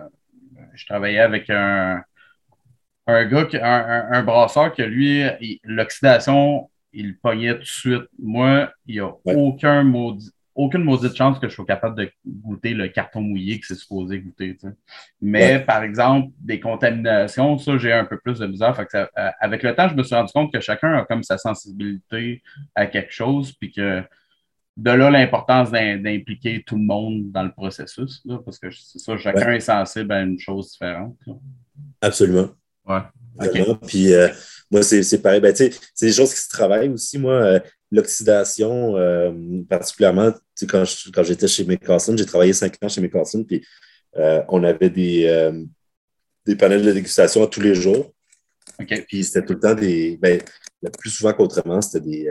[0.73, 2.03] je travaillais avec un,
[3.07, 5.23] un gars, un, un, brasseur que lui,
[5.63, 8.03] l'oxydation, il pognait tout de suite.
[8.19, 12.73] Moi, il n'y a aucun maudit, aucune maudite chance que je sois capable de goûter
[12.73, 14.57] le carton mouillé que c'est supposé goûter.
[15.21, 18.79] Mais par exemple, des contaminations, ça, j'ai un peu plus de misère.
[18.95, 19.05] Euh,
[19.39, 22.41] avec le temps, je me suis rendu compte que chacun a comme sa sensibilité
[22.73, 24.01] à quelque chose, puis que
[24.77, 29.53] de là l'importance d'impliquer tout le monde dans le processus, parce que c'est ça, chacun
[29.53, 31.17] est sensible à une chose différente.
[32.01, 32.49] Absolument.
[32.85, 33.01] Ouais.
[33.87, 34.29] Puis euh,
[34.71, 35.41] moi, c'est pareil.
[35.41, 37.17] Ben, c'est des choses qui se travaillent aussi.
[37.17, 37.59] Moi, euh,
[37.91, 39.31] l'oxydation, euh,
[39.69, 40.33] particulièrement
[40.67, 43.65] quand, quand j'étais chez McCarson, j'ai travaillé cinq ans chez McCarson, puis
[44.47, 45.51] on avait des,
[46.45, 48.13] des panels de dégustation tous les jours.
[49.07, 50.17] Puis c'était tout le temps des.
[50.17, 50.41] Ben,
[50.81, 52.29] le plus souvent qu'autrement, c'était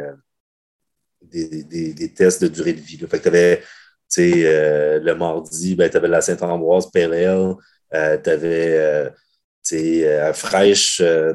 [1.22, 2.96] des, des, des, tests de durée de vie.
[2.98, 3.62] Fait que tu avais
[5.00, 7.56] le mardi, ben, tu avais la Saint-Ambroise Ale,
[8.22, 9.12] tu avais
[9.72, 11.32] euh, fraîche, euh,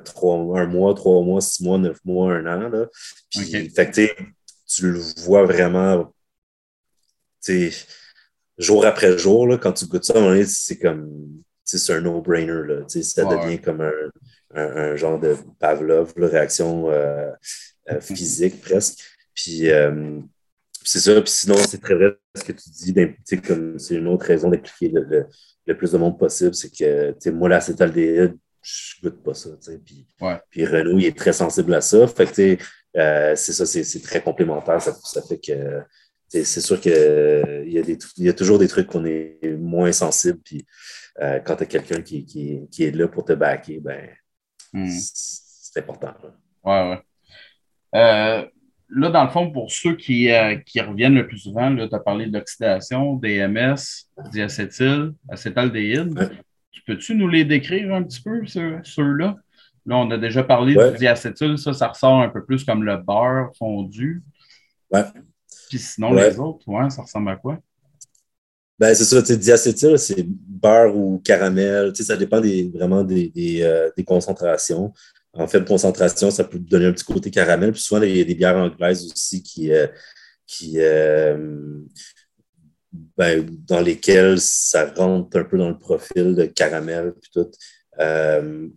[0.56, 2.70] un mois, trois mois, six mois, neuf mois, un an.
[2.70, 2.88] Là.
[3.30, 3.72] Puis,
[4.68, 6.14] tu le vois vraiment
[8.58, 10.14] jour après jour, là, quand tu goûtes ça,
[10.46, 12.84] c'est comme c'est un no-brainer.
[12.88, 13.90] Ça devient comme
[14.56, 17.32] un, genre de Pavlov, réaction euh,
[17.92, 19.00] euh, physique presque.
[19.34, 19.70] Puis
[20.84, 21.22] c'est ça.
[21.22, 22.94] Puis sinon, c'est très vrai ce que tu dis.
[23.78, 25.28] C'est une autre raison d'appliquer le,
[25.70, 29.50] le plus de monde possible, c'est que moi, l'acétaldéhyde, je goûte pas ça.
[29.86, 30.08] Puis,
[30.50, 32.08] puis Renault, il est très sensible à ça.
[32.08, 32.58] Fait que
[32.98, 34.82] euh, c'est ça, c'est très complémentaire.
[34.82, 35.82] Ça, ça fait que
[36.28, 40.40] c'est sûr qu'il y, a y a toujours des trucs qu'on est moins sensible.
[40.44, 40.66] Puis
[41.22, 44.10] euh, quand tu as quelqu'un qui, qui, qui, est là pour te backer, ben,
[44.74, 44.88] hmm.
[44.90, 46.14] c'est important.
[46.64, 47.02] Ouais,
[47.94, 48.52] ouais.
[48.92, 52.00] Là, dans le fond, pour ceux qui, euh, qui reviennent le plus souvent, tu as
[52.00, 53.76] parlé d'oxydation, DMS,
[54.32, 56.32] diacétyl, acétaldéhyde.
[56.72, 59.36] Tu Peux-tu nous les décrire un petit peu, ceux-là?
[59.86, 62.98] Là, on a déjà parlé du diacétyl, ça, ça ressort un peu plus comme le
[62.98, 64.24] beurre fondu.
[64.92, 65.04] Ouais.
[65.70, 67.60] Puis sinon, les autres, ouais, ça ressemble à quoi?
[68.80, 73.90] Ben, c'est ça, diacétyl, c'est beurre ou caramel, ça dépend des, vraiment des, des, euh,
[73.96, 74.94] des concentrations
[75.34, 77.72] en faible concentration, ça peut donner un petit côté caramel.
[77.72, 79.88] Puis souvent, il y a des bières anglaises aussi qui, euh,
[80.48, 81.38] qui euh,
[83.18, 87.52] ben, dans lesquelles ça rentre un peu dans le profil de caramel puis tout.
[88.00, 88.68] Euh,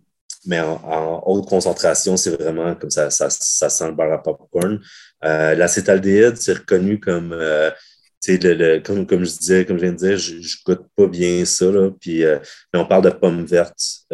[0.45, 4.81] mais en, haute concentration, c'est vraiment comme ça, ça, ça, sent le beurre à popcorn.
[5.21, 10.35] L'acétaldéhyde, c'est reconnu comme le, comme, comme, je disais, comme je viens de dire, je,
[10.35, 11.71] ne goûte pas bien ça.
[11.71, 14.05] Là, puis, mais on parle de pommes vertes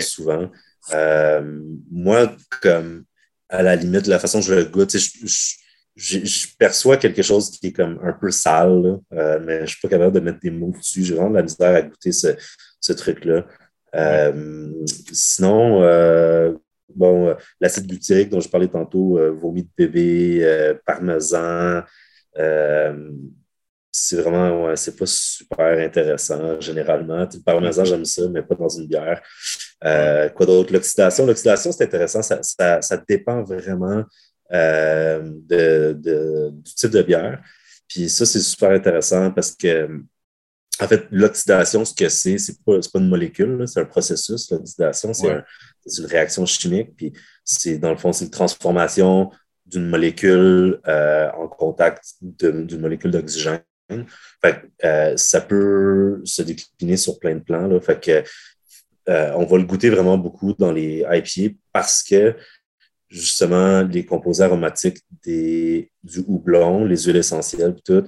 [0.00, 0.50] souvent.
[0.92, 3.04] Euh, moi, comme
[3.48, 4.96] à la limite, la façon dont je le goûte,
[5.94, 9.80] je, perçois quelque chose qui est comme un peu sale, euh, mais je ne suis
[9.80, 11.04] pas capable de mettre des mots dessus.
[11.04, 12.28] J'ai vraiment de la misère à goûter ce,
[12.80, 13.46] ce truc-là.
[13.94, 14.72] Euh,
[15.12, 15.80] sinon,
[16.94, 21.82] bon, l'acide butyrique dont je parlais tantôt, vomi de bébé, parmesan,
[23.94, 27.28] c'est vraiment, c'est pas super intéressant généralement.
[27.30, 29.20] Le parmesan, j'aime ça, mais pas dans une bière.
[29.84, 30.72] Euh, quoi d'autre?
[30.72, 31.26] L'oxydation.
[31.26, 32.22] L'oxydation, c'est intéressant.
[32.22, 34.04] Ça, ça, ça, dépend vraiment
[34.52, 37.42] euh, de, de, du type de bière.
[37.88, 39.88] Puis ça, c'est super intéressant parce que,
[40.80, 44.50] en fait, l'oxydation, ce que c'est, c'est pas, pas une molécule, c'est un processus.
[44.50, 45.42] L'oxydation, c'est
[45.98, 46.96] une réaction chimique.
[46.96, 47.12] Puis
[47.44, 49.30] c'est, dans le fond, c'est une transformation
[49.66, 53.62] d'une molécule euh, en contact d'une molécule d'oxygène.
[54.40, 57.66] Fait, euh, ça peut se décliner sur plein de plans.
[57.66, 57.80] Là.
[57.80, 58.22] Fait que,
[59.08, 62.36] euh, on va le goûter vraiment beaucoup dans les IPA parce que
[63.08, 68.04] justement, les composés aromatiques des, du houblon, les huiles essentielles, tout,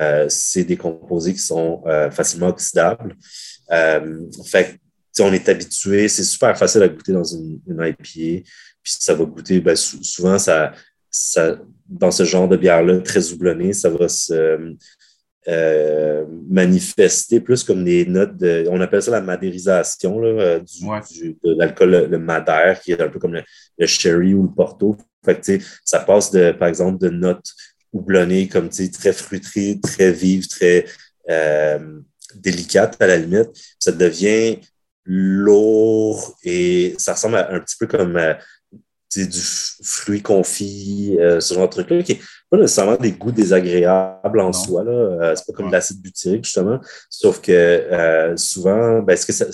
[0.00, 3.16] euh, c'est des composés qui sont facilement oxydables.
[4.44, 4.78] fait
[5.20, 8.44] on est habitué, c'est super facile à goûter dans une, IPA, puis
[8.84, 10.36] ça va goûter, ben, souvent,
[11.88, 14.74] dans ce genre de bière-là, très houblonné, ça va se,
[15.48, 18.64] euh, manifester plus comme des notes de.
[18.70, 23.08] On appelle ça la madérisation là, euh, du, de l'alcool, le, madère, qui est un
[23.08, 24.96] peu comme le, sherry ou le porto.
[25.24, 27.50] Fait ça passe, de, par exemple, de notes
[27.92, 30.84] houblonnées comme très fruitées, très vives, très
[31.28, 31.98] euh,
[32.36, 33.50] délicates à la limite.
[33.80, 34.58] Ça devient
[35.04, 38.16] lourd et ça ressemble un petit peu comme
[39.16, 39.40] du
[39.82, 44.52] fruit confit, euh, ce genre de truc-là, qui n'est pas nécessairement des goûts désagréables en
[44.52, 44.82] soi.
[44.82, 44.92] soi.
[44.92, 46.80] Euh, c'est pas comme de l'acide butyrique, justement.
[47.10, 49.46] Sauf que euh, souvent, ben, ce que ça,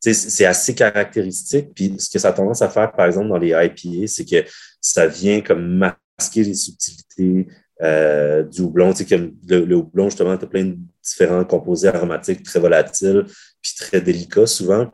[0.00, 1.74] c'est assez caractéristique.
[1.74, 4.48] Puis ce que ça a tendance à faire, par exemple, dans les IPA, c'est que
[4.80, 7.48] ça vient comme masquer les subtilités
[7.82, 8.92] euh, du houblon.
[8.92, 13.24] Tu sais, comme le, houblon, justement, tu as plein de différents composés aromatiques très volatiles,
[13.60, 14.90] puis très délicats souvent.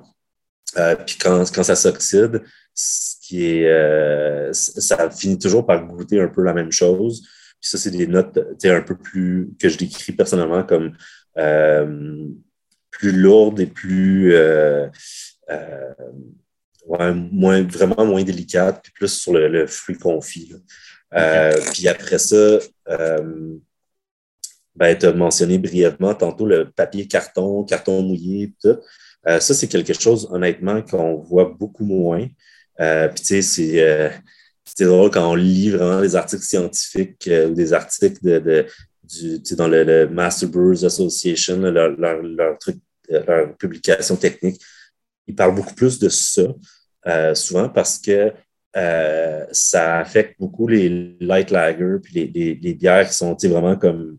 [0.79, 2.43] Euh, puis quand, quand ça s'oxyde,
[3.23, 7.23] qui est, euh, ça finit toujours par goûter un peu la même chose.
[7.61, 10.93] Puis ça, c'est des notes un peu plus que je décris personnellement comme
[13.03, 14.87] plus lourde et plus euh,
[15.51, 15.93] euh,
[16.87, 20.55] moins, vraiment moins délicate, puis plus sur le, fruit confit.
[21.15, 22.59] Euh, puis après ça,
[24.77, 28.79] ben, tu as mentionné brièvement tantôt le papier carton, carton mouillé, tout.
[29.27, 32.27] ça, c'est quelque chose, honnêtement, qu'on voit beaucoup moins.
[33.09, 34.13] Puis, tu sais, c'est
[34.65, 38.67] c'est drôle quand on lit vraiment des articles scientifiques ou des articles de,
[39.03, 42.79] du, dans le, Master Brewers Association, leur, leur, truc
[43.09, 44.61] leur publication technique,
[45.27, 46.43] ils parlent beaucoup plus de ça,
[47.07, 48.33] euh, souvent parce que
[48.75, 54.17] euh, ça affecte beaucoup les light lagers puis les, les, bières qui sont vraiment comme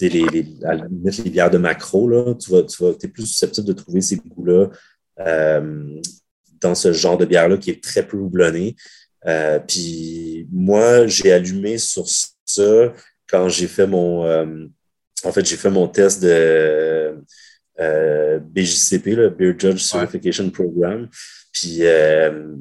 [0.00, 2.08] les, les, les bières de macro.
[2.08, 4.68] Là, tu vas, tu vas, es plus susceptible de trouver ces goûts-là
[5.20, 6.00] euh,
[6.60, 8.76] dans ce genre de bière-là qui est très peu houblonné.
[9.66, 12.06] puis moi, j'ai allumé sur
[12.44, 12.94] ça
[13.28, 14.24] quand j'ai fait mon.
[15.24, 17.18] en fait, j'ai fait mon test de
[17.80, 21.08] euh, BJCP, le Beer Judge Certification Program.
[21.52, 22.54] Puis euh,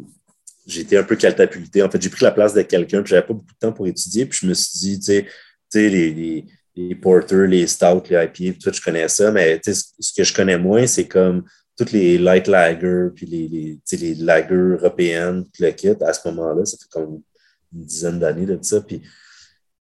[0.65, 1.81] j'ai été un peu catapulté.
[1.81, 3.87] En fait, j'ai pris la place de quelqu'un, puis j'avais pas beaucoup de temps pour
[3.87, 4.25] étudier.
[4.25, 5.25] Puis je me suis dit, tu
[5.69, 6.45] sais, les, les,
[6.75, 10.57] les porters, les stouts, les IPA, tout, je connais ça, mais ce que je connais
[10.57, 11.43] moins, c'est comme
[11.77, 16.65] toutes les light lagers, puis les, les, les lagers européennes, le kit, à ce moment-là,
[16.65, 17.21] ça fait comme
[17.73, 18.81] une dizaine d'années de ça.
[18.81, 19.01] Puis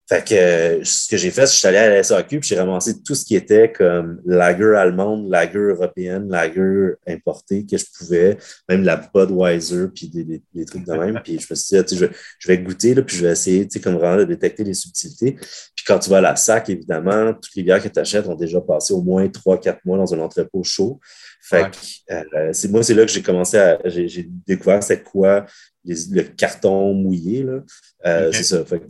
[0.07, 2.49] fait que ce que j'ai fait, c'est que je suis allé à la SAQ puis
[2.51, 7.87] j'ai ramassé tout ce qui était comme lager allemande, lager européenne, lager importée que je
[7.97, 8.37] pouvais,
[8.69, 11.21] même la Budweiser puis des, des, trucs de même.
[11.25, 12.05] Puis je me suis dit, je,
[12.39, 14.75] je vais goûter, là, puis je vais essayer, tu sais, comme vraiment de détecter les
[14.75, 15.37] subtilités.
[15.75, 18.35] Puis quand tu vas à la SAC, évidemment, toutes les bières que tu achètes ont
[18.35, 21.01] déjà passé au moins 3-4 mois dans un entrepôt chaud.
[21.47, 25.45] Fait que euh, c'est moi, c'est là que j'ai commencé à, j'ai découvert c'est quoi
[25.85, 27.63] le carton mouillé, là.
[28.07, 28.65] Euh, c'est ça.
[28.65, 28.87] Fait que,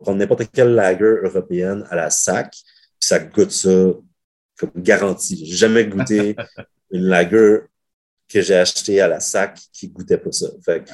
[0.00, 3.70] prendre n'importe quelle lager européenne à la sac, puis ça goûte ça
[4.58, 5.46] comme garantie.
[5.46, 6.34] J'ai jamais goûté
[6.90, 7.60] une lager
[8.28, 10.48] que j'ai achetée à la sac qui goûtait pas ça.
[10.64, 10.84] Fait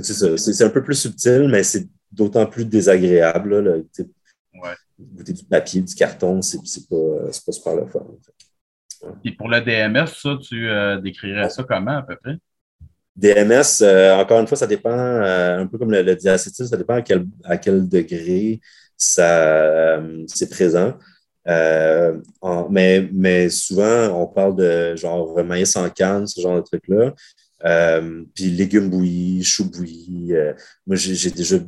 [0.00, 3.58] c'est un peu plus subtil, mais c'est d'autant plus désagréable.
[3.58, 3.78] Là,
[5.00, 8.06] Goûter du papier, du carton, c'est pas, pas super le fun.
[9.24, 12.36] Et pour le DMS, ça, tu euh, décrirais ça comment à peu près?
[13.16, 16.94] DMS, euh, encore une fois, ça dépend, euh, un peu comme le, le ça dépend
[16.94, 18.60] à quel, à quel degré
[18.96, 20.94] ça c'est présent.
[21.46, 27.14] mais, mais souvent, on parle de genre maïs en canne, ce genre de truc-là.
[28.34, 30.32] puis légumes bouillis, choux bouillis.
[30.86, 31.58] moi, j'ai déjà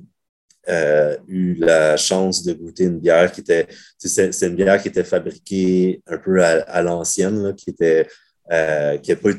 [1.28, 3.66] eu la chance de goûter une bière qui était,
[3.98, 8.06] c'est une bière qui était fabriquée un peu à, l'ancienne, qui était,
[9.02, 9.30] qui n'a pas,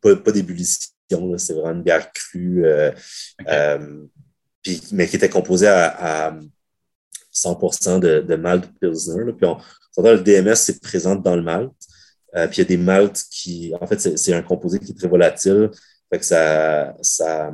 [0.00, 0.94] pas, pas d'ébullition
[1.36, 2.90] c'est vraiment une bière crue, euh,
[3.48, 4.04] euh,
[4.92, 6.36] mais qui était composée à,
[7.30, 9.32] 100 de, de malt pilsner.
[9.32, 11.72] Puis on, le DMS, c'est présent dans le malt.
[12.36, 14.98] Euh, puis il y a des maltes qui, en fait, c'est un composé qui est
[14.98, 15.70] très volatile.
[16.10, 17.52] Fait que ça, ça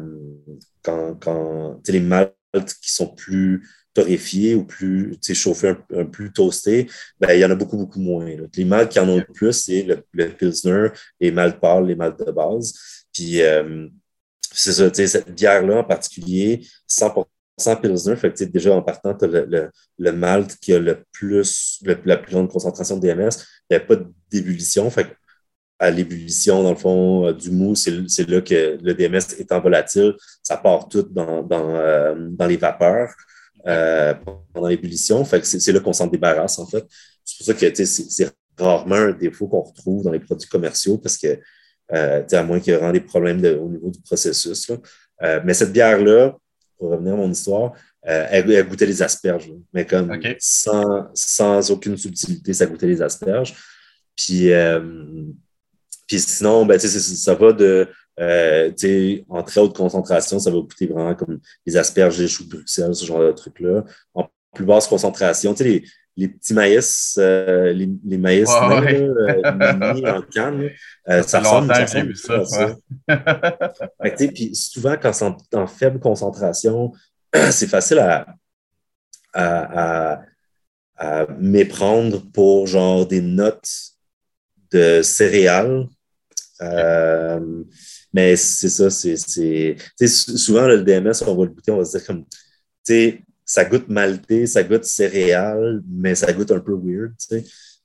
[0.83, 3.62] quand, quand les maltes qui sont plus
[3.94, 6.88] torréfiés ou plus chauffés, un, plus toastés,
[7.18, 8.26] ben, il y en a beaucoup, beaucoup moins.
[8.57, 10.88] Les maltes qui en ont le plus, c'est le, le, Pilsner,
[11.20, 12.72] les maltes pâles, les maltes de base.
[13.12, 13.88] Puis, euh,
[14.53, 17.26] c'est ça, cette bière-là en particulier, 100%
[17.80, 21.82] Pilsner, fait que déjà en partant, tu as le, le, malt qui a le plus,
[22.05, 23.30] la plus grande concentration de DMS.
[23.68, 23.96] Il n'y a pas
[24.30, 24.88] d'ébullition.
[24.90, 25.16] Fait
[25.81, 27.91] à l'ébullition, dans le fond, euh, du mou, c'est
[28.28, 33.12] là que le DMS étant volatile, ça part tout dans, dans, euh, dans les vapeurs
[33.64, 35.24] pendant l'ébullition.
[35.24, 36.85] Fait que c'est là qu'on s'en débarrasse, en fait.
[37.24, 41.16] C'est pour ça que c'est rarement un défaut qu'on retrouve dans les produits commerciaux parce
[41.16, 41.39] que
[41.93, 44.70] euh, à moins qu'il y ait des problèmes au niveau du processus.
[45.22, 46.37] Euh, mais cette bière-là,
[46.78, 47.72] pour revenir à mon histoire,
[48.07, 53.55] euh, elle, goûtait les asperges, mais comme sans, sans, aucune subtilité, ça goûtait les asperges.
[54.16, 54.51] Puis,
[56.11, 57.89] puis sinon, ben, ça va de
[59.29, 62.95] en très haute concentration, ça va goûter vraiment comme les asperges, les choux de Bruxelles,
[62.95, 63.85] ce genre de trucs-là.
[64.15, 65.85] En plus basse concentration, les,
[66.17, 70.69] les petits maïs, euh, les, les, maïs euh, en canne,
[71.09, 72.77] euh, ça, ressemble, ça, ressemble ça, ça.
[74.17, 76.93] puis souvent, quand c'est en, faible concentration,
[77.53, 78.27] c'est facile à,
[79.33, 80.21] à,
[80.97, 83.71] à, méprendre pour genre des notes
[84.73, 85.87] de céréales.
[88.13, 89.77] Mais c'est ça, c'est.
[90.07, 92.25] Souvent, le DMS, on va le goûter, on va se dire comme.
[93.45, 97.15] Ça goûte malté, ça goûte céréales, mais ça goûte un peu weird.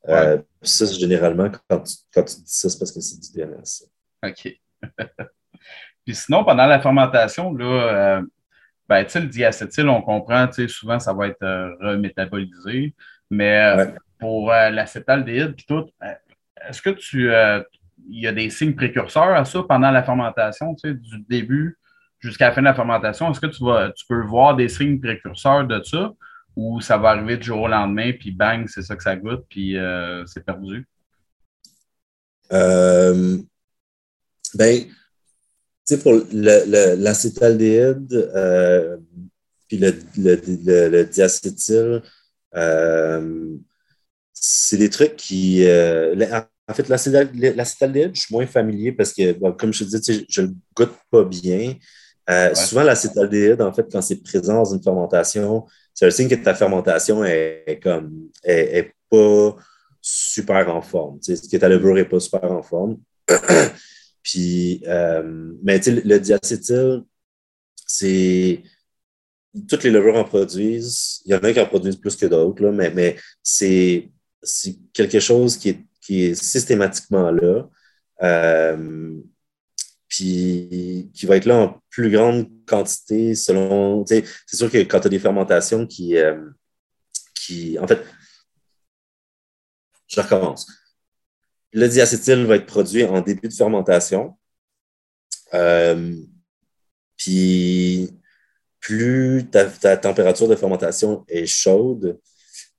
[0.07, 0.43] Ouais.
[0.61, 3.87] ça, généralement, quand tu, quand tu dis ça, c'est parce que c'est du DMS.
[4.23, 4.59] OK.
[6.05, 8.21] Puis sinon, pendant la fermentation, là,
[8.87, 12.93] ben, le diacétyl, on comprend, souvent, ça va être remétabolisé.
[13.31, 15.89] Mais pour l'acétaldéhyde, puis tout,
[16.69, 17.31] est-ce que tu
[18.07, 21.77] il y a des signes précurseurs à ça pendant la fermentation, tu sais, du début
[22.19, 23.31] jusqu'à la fin de la fermentation.
[23.31, 26.13] Est-ce que tu, vas, tu peux voir des signes précurseurs de ça
[26.55, 29.45] ou ça va arriver du jour au lendemain, puis bang, c'est ça que ça goûte,
[29.49, 30.87] puis euh, c'est perdu?
[32.53, 33.37] Euh,
[34.53, 34.91] ben, tu
[35.83, 38.97] sais, pour l'acétaldéhyde, euh,
[39.67, 42.01] puis le, le, diacétyl,
[42.55, 43.57] euh,
[44.33, 45.65] c'est des trucs qui.
[46.67, 50.47] En fait, l'acétaldéhyde, je suis moins familier parce que, comme je te dis, je ne
[50.47, 51.75] le goûte pas bien.
[52.27, 56.35] Euh, souvent, l'acétaldéhyde, en fait, quand c'est présent dans une fermentation, c'est un signe que
[56.35, 59.55] ta fermentation est, comme est, pas
[60.01, 61.19] super en forme.
[61.19, 62.97] Que ta levure n'est pas super en forme.
[64.23, 67.03] Puis, euh, mais le diacétyl,
[67.85, 68.63] c'est.
[69.69, 71.21] Toutes les levures en produisent.
[71.25, 74.09] Il y en a qui en produisent plus que d'autres, mais, mais c'est
[74.91, 77.67] quelque chose qui est qui est systématiquement là,
[78.21, 79.19] euh,
[80.07, 84.05] puis qui va être là en plus grande quantité selon.
[84.05, 86.49] C'est sûr que quand tu as des fermentations qui, euh,
[87.33, 87.79] qui.
[87.79, 88.03] En fait,
[90.07, 90.67] je recommence.
[91.73, 94.37] Le diacétyl va être produit en début de fermentation.
[95.53, 96.15] Euh,
[97.17, 98.11] puis
[98.79, 102.19] plus ta, température de fermentation est chaude,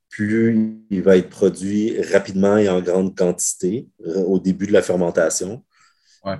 [0.08, 4.82] plus il va être produit rapidement et en grande quantité euh, au début de la
[4.82, 5.62] fermentation.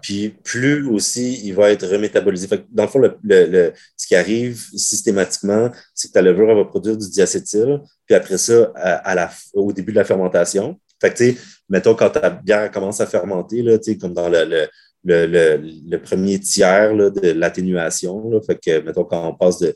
[0.03, 2.49] Puis plus aussi il va être remétabolisé.
[2.71, 7.09] dans le fond, le, ce qui arrive systématiquement, c'est que ta levure va produire du
[7.09, 10.81] diacétyl, puis après ça, à, la, au début de la fermentation.
[11.01, 11.39] Fait que,
[11.69, 14.67] mettons, quand ta bière commence à fermenter, là, comme dans le,
[15.05, 19.73] le, premier tiers de l'atténuation, fait que, mettons, quand on passe de,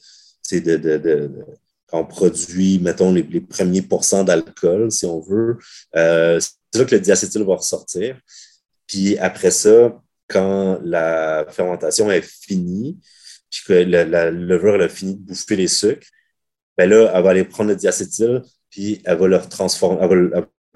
[0.50, 1.30] de
[1.92, 5.58] on produit, mettons, les, premiers pourcents d'alcool, si on veut,
[5.96, 8.18] euh, c'est là que le diacétyl va ressortir.
[8.86, 12.98] Puis après ça, quand la fermentation est finie,
[13.50, 16.06] puis que la, levure a fini de bouffer les sucres,
[16.78, 20.06] ben là, elle va aller prendre le diacétyl, puis elle va le transformer,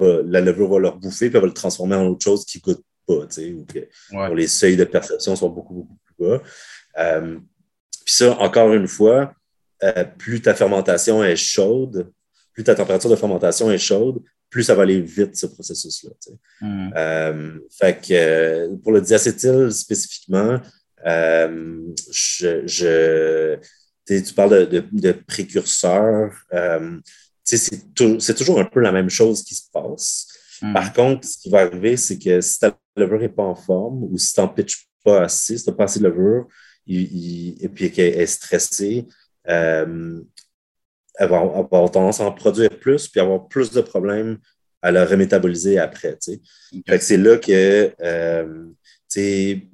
[0.01, 2.63] la levure va le bouffer, puis elle va le transformer en autre chose qui ne
[2.63, 6.43] goûte pas, tu sais, ou que les seuils de perception sont beaucoup, beaucoup plus bas.
[6.99, 7.39] Euh,
[8.05, 9.33] puis ça, encore une fois,
[9.85, 12.11] euh, plus ta fermentation est chaude,
[12.55, 16.11] plus ta température de fermentation est chaude, plus ça va aller vite, ce processus-là.
[16.61, 16.91] Hmm.
[16.97, 20.61] Euh, fait que euh, pour le diacétyl spécifiquement,
[21.05, 22.59] je,
[24.07, 26.33] tu parles de, de, précurseur.
[27.43, 30.29] c'est toujours un peu la même chose qui se passe.
[30.63, 30.73] Hmm.
[30.73, 34.05] Par contre, ce qui va arriver, c'est que si ta levure n'est pas en forme
[34.05, 36.47] ou si tu n'en pitches pas assez, si tu n'as pas assez de levure
[36.87, 39.07] et puis qu'elle est stressée,
[39.49, 40.21] euh,
[41.19, 44.39] avoir, avoir, tendance à en produire plus, puis avoir plus de problèmes
[44.83, 46.19] à le remétaboliser après.
[46.21, 48.67] c'est là que euh,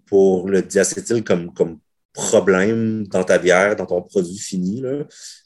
[0.06, 1.80] pour le diacétyl comme, comme
[2.12, 5.04] problème dans ta bière, dans ton produit fini, là,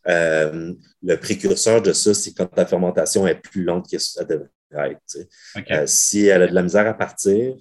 [0.08, 4.50] euh, le précurseur de ça, c'est quand ta fermentation est plus lente que ça devrait
[4.90, 5.28] être.
[5.70, 7.54] Euh, si elle a de la misère à partir,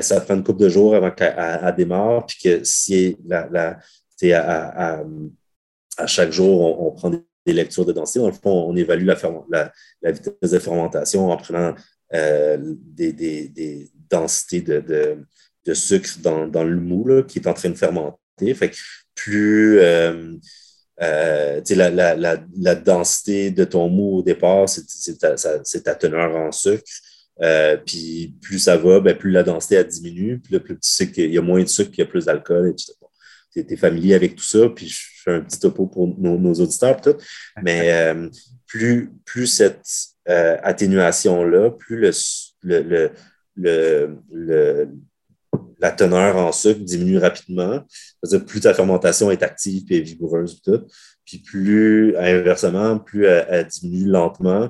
[0.00, 3.78] ça prend une couple de jours avant qu'elle démarre, puis que si la, la,
[4.36, 5.02] à,
[6.00, 8.20] à chaque jour, on, prend des lectures de densité.
[8.20, 9.72] Dans le fond, on évalue la,
[10.04, 11.74] vitesse de fermentation en prenant
[12.14, 15.24] euh, des, densités de,
[15.74, 18.54] sucre dans, le mou qui est en train de fermenter.
[18.54, 18.72] Fait
[19.14, 20.34] plus euh,
[21.02, 26.82] euh, la, densité de ton mou au départ, c'est ta, teneur en sucre.
[27.84, 30.78] puis plus ça va, ben, plus la densité diminue, puis plus
[31.16, 32.94] il y a moins de sucre, il y a plus d'alcool, etc
[33.52, 34.98] tu es, familier avec tout ça, puis je
[35.30, 37.16] fais un petit topo pour nos, auditeurs, tout.
[37.62, 38.28] Mais euh,
[38.66, 39.86] plus, plus cette
[40.28, 41.96] euh, atténuation-là, plus
[42.62, 43.12] le,
[43.56, 44.88] le,
[45.78, 47.84] la teneur en sucre diminue rapidement,
[48.22, 50.86] c'est-à-dire plus ta fermentation est active et vigoureuse, tout.
[51.24, 54.68] Puis plus, inversement, plus elle, diminue lentement,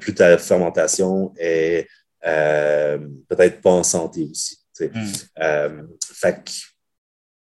[0.00, 1.86] plus ta fermentation est
[2.26, 2.98] euh,
[3.28, 4.58] peut-être pas en santé aussi.
[4.80, 5.88] Mm.
[6.00, 6.50] fait que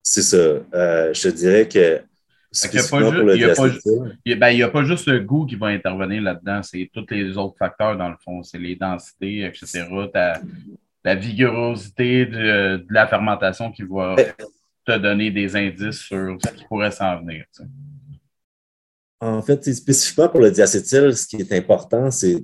[0.03, 0.37] c'est ça.
[0.37, 2.01] Euh, je te dirais que.
[2.53, 2.69] Il
[4.25, 7.97] n'y a, pas juste le goût qui va intervenir là-dedans, c'est tous les autres facteurs
[7.97, 8.43] dans le fond.
[8.43, 9.85] C'est les densités, etc.
[11.03, 14.15] la vigorosité de, la fermentation qui va
[14.85, 17.45] te donner des indices sur ce qui pourrait s'en venir.
[19.21, 22.43] En fait, spécifiquement pour le diacétyl, ce qui est important, c'est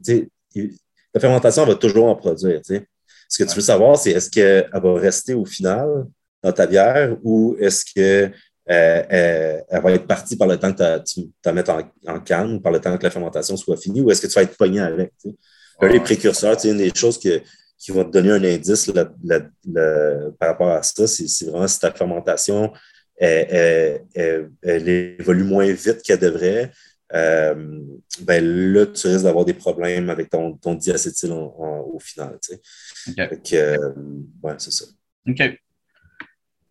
[1.14, 2.62] la fermentation va toujours en produire.
[2.64, 6.06] Ce que tu veux savoir, c'est est-ce qu'elle va rester au final
[6.42, 8.34] dans ta bière ou est-ce qu'elle
[8.70, 12.72] euh, va être partie par le temps que tu la mettes en, canne ou par
[12.72, 15.14] le temps que la fermentation soit finie ou est-ce que tu vas être pogné avec?
[15.82, 17.42] Les précurseurs, c'est une des choses que
[17.78, 21.06] qui vont te donner un indice par rapport à ça.
[21.06, 22.74] C'est vraiment si ta fermentation
[23.18, 24.02] elle,
[24.64, 26.72] évolue moins vite qu'elle devrait.
[27.14, 27.82] Euh,
[28.22, 28.44] ben
[28.74, 32.38] là, tu risques d'avoir des problèmes avec ton, ton diacétyl au final.
[32.42, 32.56] Tu
[33.16, 33.54] sais?
[33.54, 33.94] Euh,
[34.58, 34.86] c'est ça.
[35.28, 35.60] OK.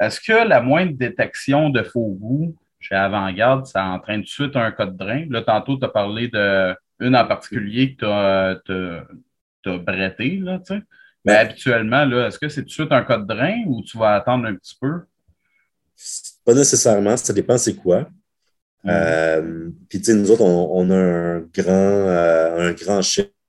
[0.00, 4.56] Est-ce que la moindre détection de faux goût chez Avant-Garde, ça entraîne tout de suite
[4.56, 5.24] un code drain?
[5.30, 10.74] Là, tantôt, tu as parlé d'une en particulier que tu as, as bretté, là, tu
[10.74, 10.82] sais.
[11.24, 14.14] Mais habituellement, là, est-ce que c'est tout de suite un code drain ou tu vas
[14.14, 15.00] attendre un petit peu?
[16.44, 18.02] Pas nécessairement, ça dépend c'est quoi.
[18.84, 18.90] Mm.
[18.90, 23.00] Euh, puis, tu sais, nous autres, on, a un grand, euh, un grand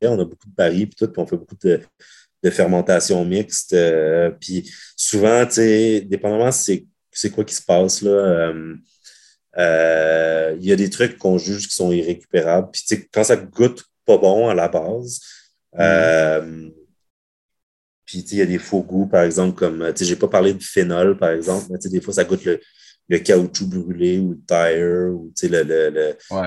[0.01, 1.81] on a beaucoup de paris, puis tout, puis on fait beaucoup de,
[2.51, 3.73] fermentation mixte.
[3.73, 6.85] Euh, puis souvent, tu sais, dépendamment c'est
[7.31, 8.53] quoi qui se passe, là,
[9.57, 12.69] il y a des trucs qu'on juge qui sont irrécupérables.
[12.71, 15.21] Puis, tu sais, quand ça goûte pas bon à la base,
[15.73, 16.71] mm.
[18.07, 20.53] Puis, il y a des faux goûts, par exemple, comme, tu sais, j'ai pas parlé
[20.53, 22.61] de phénol, par exemple, mais tu sais, des fois, ça goûte le,
[23.09, 25.89] le caoutchouc brûlé ou le tire, ou, tu sais, le, le,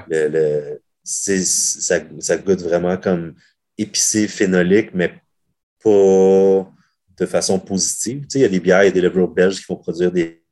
[0.08, 3.34] le, le, ça, ça goûte vraiment comme
[3.76, 5.12] épicé, phénolique, mais
[5.82, 6.70] pas
[7.18, 8.22] de façon positive.
[8.22, 9.76] Tu sais, il y a des bières, il y a des levures belges qui vont
[9.76, 10.42] produire des,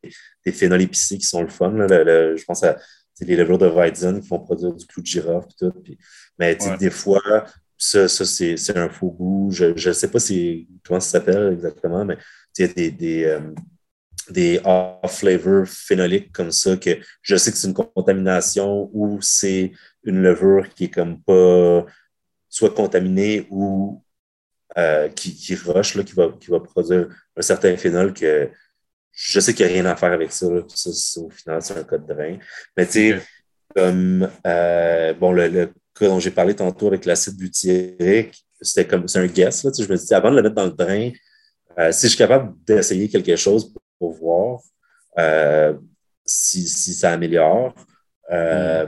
[0.44, 1.72] des phénols épicés qui sont le fun.
[1.72, 2.76] Là, je pense à
[3.20, 5.72] les levures de Weizen qui vont produire du clou de girofle et tout.
[6.38, 7.22] Mais des fois,
[7.76, 9.50] ça, ça c'est un faux goût.
[9.50, 10.18] Je ne sais pas
[10.84, 12.18] comment ça s'appelle exactement, mais
[12.58, 13.40] il y a des, des, euh,
[14.30, 19.72] des off-flavor phénoliques comme ça que je sais que c'est une contamination ou c'est
[20.04, 21.86] une levure qui est comme pas
[22.48, 24.02] soit contaminée ou
[24.78, 28.48] euh, qui, qui rush, là, qui, va, qui va produire un certain phénol que
[29.12, 30.46] je sais qu'il n'y a rien à faire avec ça.
[30.68, 32.38] ça au final, c'est un code de drain.
[32.76, 33.22] Mais tu sais,
[33.74, 35.72] comme euh, bon, le
[36.06, 39.64] dont j'ai parlé tantôt avec l'acide butyrique, c'était comme c'est un guess.
[39.64, 41.10] Là, je me dis, avant de le mettre dans le drain,
[41.78, 44.60] euh, si je suis capable d'essayer quelque chose pour, voir
[45.18, 45.74] euh,
[46.24, 47.74] si, ça améliore,
[48.30, 48.86] euh,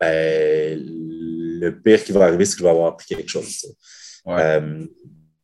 [0.00, 3.76] ben, le pire qui va arriver, c'est que je vais avoir appris quelque chose.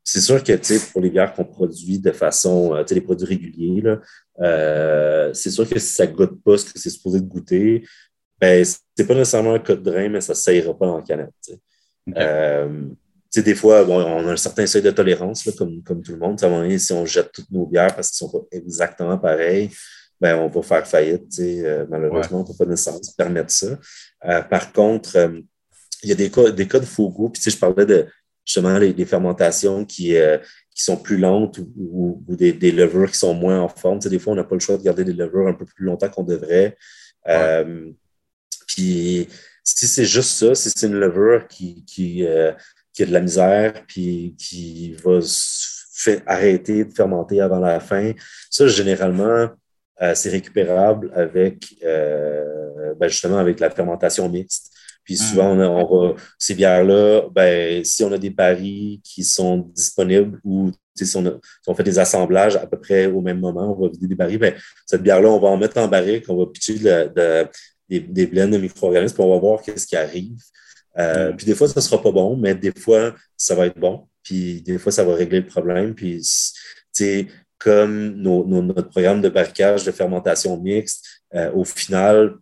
[0.05, 3.83] C'est sûr que pour les bières qu'on produit de façon, les produits réguliers,
[5.35, 7.85] c'est sûr que si ça ne goûte pas ce que c'est supposé de goûter,
[8.41, 11.33] ben, c'est pas nécessairement un code drain, mais ça ne s'aillera pas la canette.
[12.17, 12.89] Euh,
[13.37, 16.19] des fois, bon, on a un certain seuil de tolérance, là, comme, comme tout le
[16.19, 16.43] monde.
[16.43, 19.71] À si on jette toutes nos bières parce qu'ils ne sont pas exactement pareils,
[20.21, 21.33] ben, on va faire faillite.
[21.39, 23.79] Euh, malheureusement, on ne peut pas nécessairement se permettre ça.
[24.25, 25.41] Euh, par contre, euh,
[26.03, 27.29] il y a des cas, des cas de faux goût.
[27.29, 28.07] Puis, je parlais de
[28.49, 30.15] justement les, fermentations qui,
[30.75, 33.99] qui sont plus lentes ou, des, des, levures qui sont moins en forme.
[33.99, 36.09] des fois, on n'a pas le choix de garder des levures un peu plus longtemps
[36.09, 36.77] qu'on devrait.
[38.67, 39.29] Puis
[39.77, 42.53] si c'est juste ça, si c'est une levure qui, qui, euh,
[42.93, 45.21] qui, a de la misère, puis qui va
[45.93, 48.13] fait arrêter de fermenter avant la fin,
[48.51, 49.49] ça, généralement,
[50.01, 54.73] euh, c'est récupérable avec euh, ben justement avec la fermentation mixte.
[55.09, 55.25] Puis hmm.
[55.25, 61.17] souvent, on, ces bières-là, ben, si on a des barils qui sont disponibles ou si
[61.17, 64.37] on, fait des assemblages à peu près au même moment, on va vider des barils,
[64.37, 64.53] ben,
[64.85, 67.49] cette bière-là, on va en mettre en barrique, on va pitcher de, de,
[67.89, 70.37] des, des blends de micro-organismes, puis on va voir qu'est-ce qui arrive.
[70.99, 71.37] Euh, mm.
[71.37, 74.07] Puis des fois, ça ne sera pas bon, mais des fois, ça va être bon.
[74.23, 75.95] Puis des fois, ça va régler le problème.
[75.95, 76.23] Puis,
[77.57, 82.35] comme notre programme de barricage de fermentation mixte, euh, au final,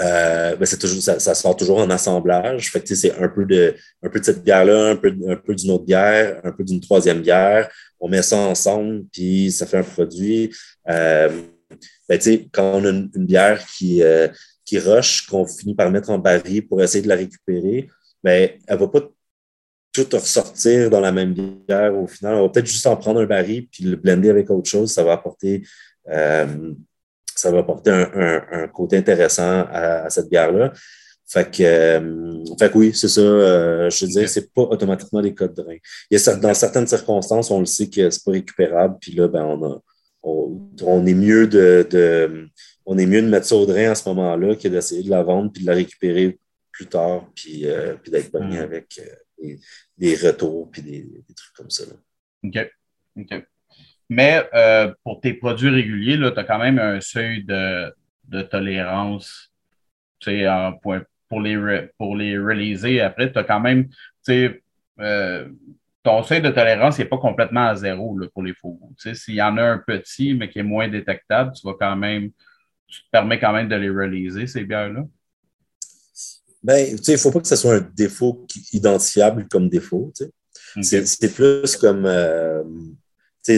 [0.00, 2.70] euh, ben toujours, ça, ça, sort toujours en assemblage.
[2.70, 5.70] Fait c'est un peu de un peu de cette bière-là, un peu, un peu d'une
[5.70, 7.70] autre bière, un peu d'une troisième bière.
[7.98, 10.54] On met ça ensemble, puis ça fait un produit.
[10.88, 11.30] Euh,
[12.08, 12.20] ben,
[12.52, 14.28] quand on a une, bière qui, euh,
[14.64, 17.88] qui rush, qu'on finit par mettre en baril pour essayer de la récupérer,
[18.22, 19.00] ben, elle ne va pas
[19.92, 22.34] tout ressortir dans la même bière au final.
[22.34, 24.92] On va peut-être juste en prendre un baril puis le blender avec autre chose.
[24.92, 25.62] Ça va apporter,
[26.08, 26.74] euh,
[27.36, 30.72] ça va apporter un, côté intéressant à, cette bière-là.
[31.28, 33.20] Fait que, euh, fait oui, c'est ça.
[33.20, 35.76] je te disais, c'est pas automatiquement des codes de rein.
[36.10, 39.26] Il y a, dans certaines circonstances, on le sait que c'est pas récupérable, puis là,
[39.26, 39.80] ben, on a,
[40.26, 42.48] on, est mieux de,
[42.84, 45.22] on est mieux de mettre ça au drain à ce moment-là que d'essayer de la
[45.22, 46.38] vendre puis de la récupérer
[46.72, 48.58] plus tard puis, euh, d'être bonne mm.
[48.58, 49.54] avec euh,
[49.96, 51.84] des, retours puis des, trucs comme ça.
[52.44, 52.58] OK.
[53.16, 53.46] OK.
[54.08, 57.92] Mais euh, pour tes produits réguliers, tu as quand même un seuil de,
[58.28, 59.52] de tolérance
[60.82, 60.96] pour,
[61.28, 63.00] pour, les, pour les releaser.
[63.00, 63.88] Après, tu as quand même,
[64.28, 65.48] euh,
[66.02, 68.94] ton seuil de tolérance n'est pas complètement à zéro là, pour les faux goûts.
[68.96, 72.30] S'il y en a un petit, mais qui est moins détectable, tu vas quand même,
[72.86, 75.04] tu te permets quand même de les releaser, ces bières-là.
[76.62, 80.12] Ben, il ne faut pas que ce soit un défaut identifiable comme défaut.
[80.82, 82.06] C'est plus comme.
[82.06, 82.64] Euh,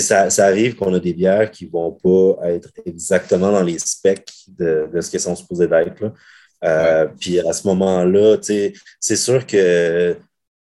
[0.00, 3.78] ça, ça, arrive qu'on a des bières qui ne vont pas être exactement dans les
[3.78, 6.12] specs de, de ce qu'elles sont supposées d'être.
[6.64, 10.16] Euh, puis à ce moment-là, c'est sûr que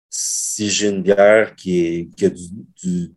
[0.09, 2.45] si j'ai une bière qui, est, a du,
[2.83, 3.13] du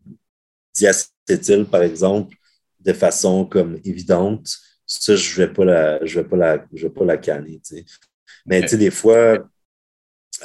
[0.73, 2.35] diacétyl, par exemple,
[2.79, 4.47] de façon comme évidente,
[4.85, 7.61] ça, je ne vais pas la, je vais pas la, je vais pas la canner.
[8.45, 9.47] Mais tu sais, des fois,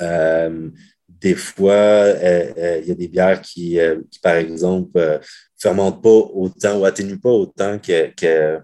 [0.01, 0.71] euh,
[1.09, 3.79] des fois, euh, euh, il y a des bières qui,
[4.11, 5.21] qui par exemple,
[5.59, 8.61] ne fermentent pas autant ou atténuent pas autant que, que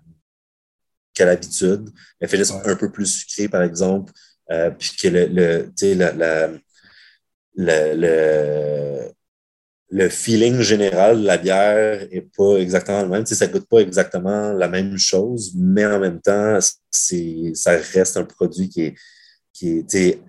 [1.14, 1.90] qu'à l'habitude.
[2.20, 4.12] Elle fait juste un peu plus sucré, par exemple.
[4.78, 9.10] puis que le, le, la, la, le,
[9.90, 13.26] le, feeling général de la bière n'est pas exactement le même.
[13.26, 16.58] ça ne goûte pas exactement la même chose, mais en même temps,
[16.90, 18.94] ça reste un produit qui est,
[19.52, 20.20] qui est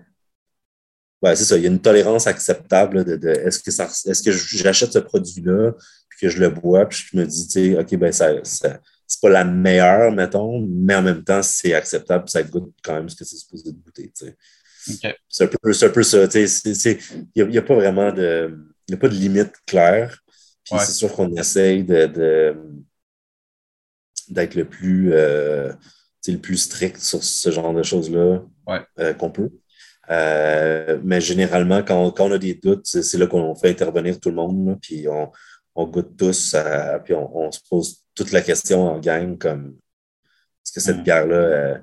[1.22, 4.32] ouais, c'est ça, il y a une tolérance acceptable de, est-ce que, ça, est-ce que
[4.32, 5.72] j'achète ce produit-là,
[6.08, 9.28] puis que je le bois, puis je me dis, OK, ben ça, ça c'est pas
[9.28, 13.24] la meilleure, mettons, mais en même temps, c'est acceptable, ça goûte quand même ce que
[13.24, 14.12] c'est supposé de goûter.
[15.28, 16.24] C'est un, peu, un peu ça.
[16.34, 18.56] Il n'y a, pas vraiment de,
[18.88, 20.22] y a pas de limite claire.
[20.64, 22.56] Puis c'est sûr qu'on essaye de,
[24.28, 25.72] d'être le plus euh,
[26.28, 28.42] le plus strict sur ce genre de choses-là
[28.98, 29.50] euh, qu'on peut.
[30.10, 34.30] Euh, mais généralement, quand, quand, on a des doutes, c'est là qu'on fait intervenir tout
[34.30, 35.32] le monde, puis on,
[35.74, 36.54] on, goûte tous,
[37.04, 39.76] puis on, se pose toute la question en gang, comme
[40.64, 41.02] est-ce que cette mm.
[41.02, 41.80] bière-là,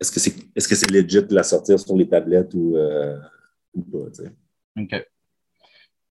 [0.00, 3.18] est-ce que c'est que c'est legit de la sortir sur les tablettes ou, euh,
[3.92, 4.80] pas?
[4.80, 5.06] OK.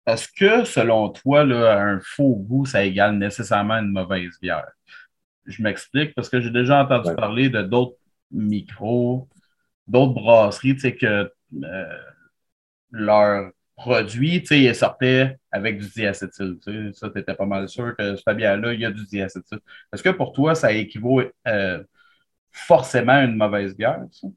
[0.08, 4.72] Est-ce que, selon toi, là, un faux goût, ça égale nécessairement une mauvaise bière?
[5.46, 7.98] Je m'explique parce que j'ai déjà entendu parler de d'autres
[8.32, 9.28] micros,
[9.88, 11.32] d'autres brasseries, tu sais, que
[11.64, 11.98] euh,
[12.92, 16.58] leur produit, tu sais, ils sortaient avec du diacétyl.
[16.66, 19.06] Tu sais, ça, tu étais pas mal sûr que cette bière-là, il y a du
[19.06, 19.60] diacétyl.
[19.94, 21.84] Est-ce que pour toi, ça équivaut euh,
[22.52, 24.28] forcément une mauvaise bière, ça?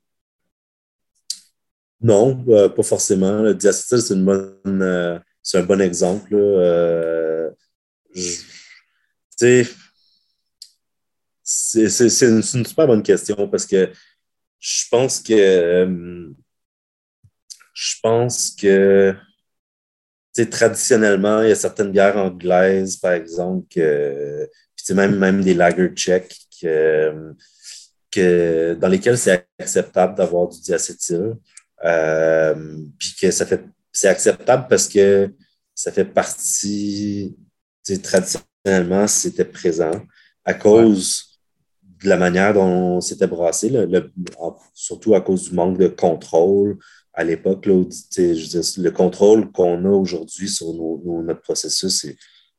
[2.03, 3.43] Non, euh, pas forcément.
[3.43, 6.31] Le diacétyl, c'est une bonne, euh, c'est un bon exemple.
[6.33, 7.51] Euh,
[9.31, 9.65] c'est,
[11.43, 13.91] c'est, une, super bonne question parce que
[14.61, 16.33] je pense que
[17.75, 19.17] je pense que
[20.51, 25.89] traditionnellement, il y a certaines bières anglaises, par exemple, que, puis même, même des lager
[25.95, 27.35] tchèques que,
[28.11, 31.35] que, dans lesquels c'est acceptable d'avoir du diacétyl.
[31.85, 35.33] Euh, puis que ça fait c'est acceptable parce que
[35.75, 37.37] ça fait partie,
[38.03, 40.07] traditionnellement, c'était présent
[40.45, 41.30] à cause
[42.03, 44.11] de la manière dont c'était brassé, le,
[44.75, 46.79] surtout à cause du manque de contrôle
[47.13, 47.67] à l'époque.
[47.67, 52.07] Le contrôle qu'on a aujourd'hui sur notre processus,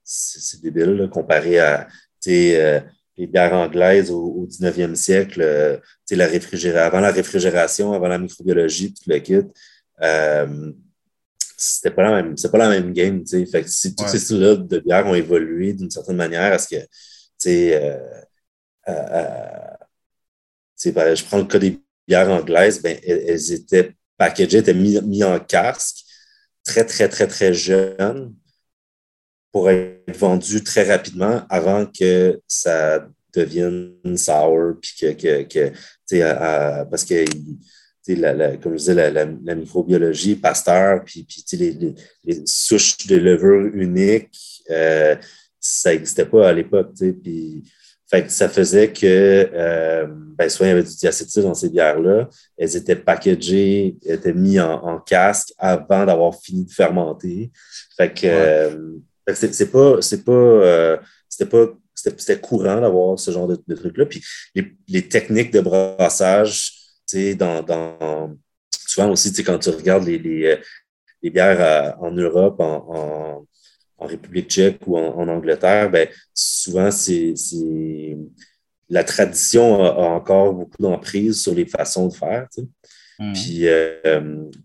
[0.03, 1.87] c'est débile comparé à
[2.27, 2.79] euh,
[3.17, 5.77] les bières anglaises au, 19e siècle, euh,
[6.11, 6.25] la
[6.85, 9.41] avant la réfrigération, avant la microbiologie, tout le kit,
[10.01, 10.71] euh,
[11.57, 14.55] c'était pas la même, c'est pas la même game, Fait que si tous ces styles-là
[14.55, 16.81] de bières ont évolué d'une certaine manière, est-ce que,
[17.39, 17.73] tu
[18.88, 18.93] euh,
[20.86, 25.39] euh, je prends le cas des bières anglaises, ben, elles, étaient packagées, étaient mises en
[25.39, 25.97] casque,
[26.63, 28.34] très, très, très, très jeunes
[29.51, 37.25] pour être vendu très rapidement avant que ça devienne sour, puis que, que, parce que
[38.07, 44.63] la, comme je disais, la, microbiologie, Pasteur, puis, puis les, les, souches de levure uniques,
[44.69, 45.15] euh,
[45.59, 46.93] ça n'existait pas à l'époque.
[46.97, 47.63] Puis,
[48.12, 52.28] fait ça faisait que euh, ben, soit il y avait du diacétyl dans ces bières-là,
[52.57, 57.51] elles étaient packagées, étaient mises en, casque avant d'avoir fini de fermenter.
[57.95, 58.97] Fait que euh,
[59.34, 60.97] c'est pas, c'est pas, euh,
[61.30, 64.05] c'était pas, c'était courant d'avoir ce genre de, de trucs-là.
[64.05, 64.22] Puis
[64.55, 66.72] les, les, techniques de brassage,
[67.07, 68.36] tu sais, dans, dans,
[68.88, 70.59] souvent aussi, tu sais, quand tu regardes les, les,
[71.24, 73.47] les bières en Europe, en, en,
[74.07, 77.33] République tchèque ou en, Angleterre, ben, souvent, c'est,
[78.89, 82.67] la tradition a, encore beaucoup d'emprise sur les façons de faire, tu sais.
[83.19, 83.33] Hmm.
[83.33, 83.65] Puis,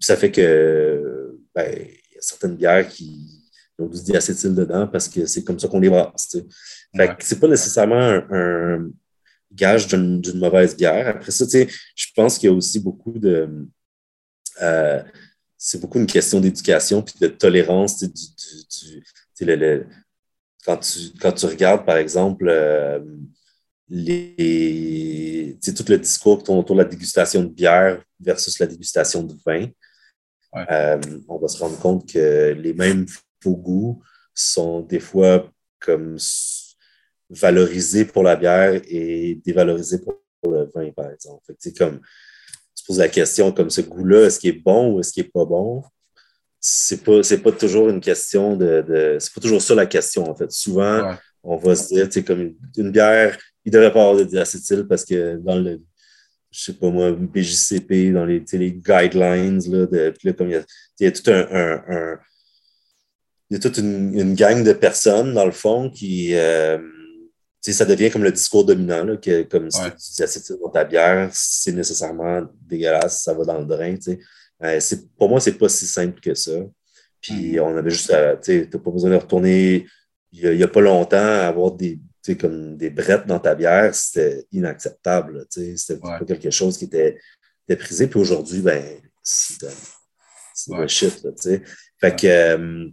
[0.01, 3.37] ça fait que, ben, il y a certaines bières qui
[3.78, 6.37] ont du diacétyl dedans parce que c'est comme ça qu'on les brasse.
[6.97, 8.89] Fait que c'est pas nécessairement un,
[9.53, 11.09] gage d'une mauvaise bière.
[11.09, 13.49] Après ça, je pense qu'il y a aussi beaucoup de.
[14.62, 15.03] Euh,
[15.57, 19.03] c'est beaucoup une question d'éducation puis de tolérance du,
[20.64, 23.01] quand, tu, quand tu regardes, par exemple, euh,
[23.89, 29.68] les, tout le discours autour de la dégustation de bière versus la dégustation de vin,
[30.70, 33.07] euh, on va se rendre compte que les mêmes
[33.43, 34.03] faux goûts
[34.34, 36.16] sont des fois comme
[37.28, 41.45] valorisés pour la bière et dévalorisés pour, le vin, par exemple.
[41.76, 42.01] comme,
[42.74, 45.30] tu poses la question comme ce goût-là, est-ce qu'il est bon ou est-ce qu'il n'est
[45.30, 45.82] pas bon?
[46.69, 50.51] C'est pas, pas toujours une question de, C'est pas toujours ça la question, en fait.
[50.51, 54.85] Souvent, on va se dire, comme une, bière, il ne devrait pas avoir de diacétyl
[54.89, 55.81] parce que dans le
[56.51, 60.57] je sais pas moi, BJCP, dans les, les guidelines, là, de, là, comme il y
[60.57, 60.64] a,
[60.99, 62.19] il y a tout un,
[63.51, 66.79] il y a toute une, gang de personnes, dans le fond, qui, euh,
[67.61, 71.31] ça devient comme le discours dominant, là, que comme si tu dis dans ta bière,
[71.33, 74.19] c'est nécessairement dégueulasse, ça va dans le drain, tu sais.
[74.63, 74.81] Euh,
[75.19, 76.59] pour moi, c'est pas si simple que ça.
[77.21, 77.61] Puis mm.
[77.61, 79.87] on avait juste, tu n'as pas besoin de retourner
[80.33, 81.99] il n'y a, pas longtemps à avoir des,
[82.39, 85.47] comme des brettes dans ta bière, c'était inacceptable.
[85.49, 87.19] C'était pas quelque chose qui était,
[87.69, 88.07] était prisé.
[88.07, 88.83] Puis aujourd'hui, ben,
[89.23, 89.67] c'est
[90.69, 90.89] ouais.
[90.89, 91.27] shit.
[92.01, 92.89] fait, que, euh,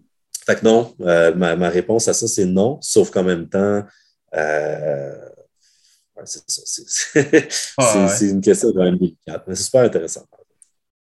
[0.46, 3.84] fait que non, euh, ma, ma, réponse à ça, c'est non, sauf qu'en même temps,
[4.36, 5.30] euh,
[6.26, 10.26] c'est une question quand même délicate, mais c'est super intéressant.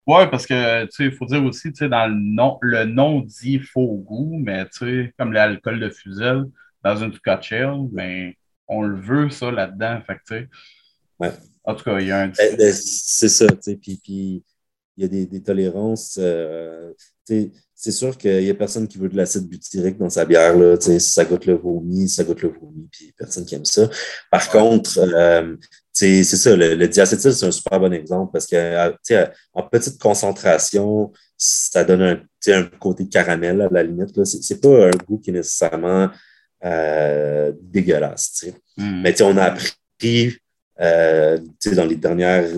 [0.07, 2.85] Oui, parce que tu sais, il faut dire aussi, tu sais, dans le nom, le
[2.85, 6.43] nom dit faux goût, mais tu sais, comme l'alcool de fusil
[6.81, 7.53] dans une Scotch
[7.91, 8.37] mais
[8.67, 10.01] on le veut, ça, là-dedans.
[10.07, 10.47] Fait tu sais.
[11.19, 11.31] Ouais.
[11.65, 12.31] En tout cas, il y a un.
[12.39, 13.75] Eh, ben, c'est ça, tu sais.
[13.75, 14.43] Puis, il
[14.97, 16.17] y a des, des tolérances.
[16.21, 16.93] Euh,
[17.79, 20.57] c'est sûr qu'il n'y a personne qui veut de l'acide butyrique dans sa bière.
[20.57, 23.87] Là, ça goûte le vomi, ça goûte le vomi, puis personne qui aime ça.
[24.31, 25.55] Par contre, euh,
[25.93, 29.99] c'est ça, le, le diacétyl, c'est un super bon exemple parce que euh, en petite
[29.99, 32.19] concentration, ça donne un,
[32.51, 34.25] un côté caramel à la limite.
[34.25, 36.09] Ce n'est pas un goût qui est nécessairement
[36.65, 38.43] euh, dégueulasse.
[38.77, 39.01] Mm.
[39.03, 40.35] Mais on a appris
[40.81, 41.37] euh,
[41.75, 42.49] dans les dernières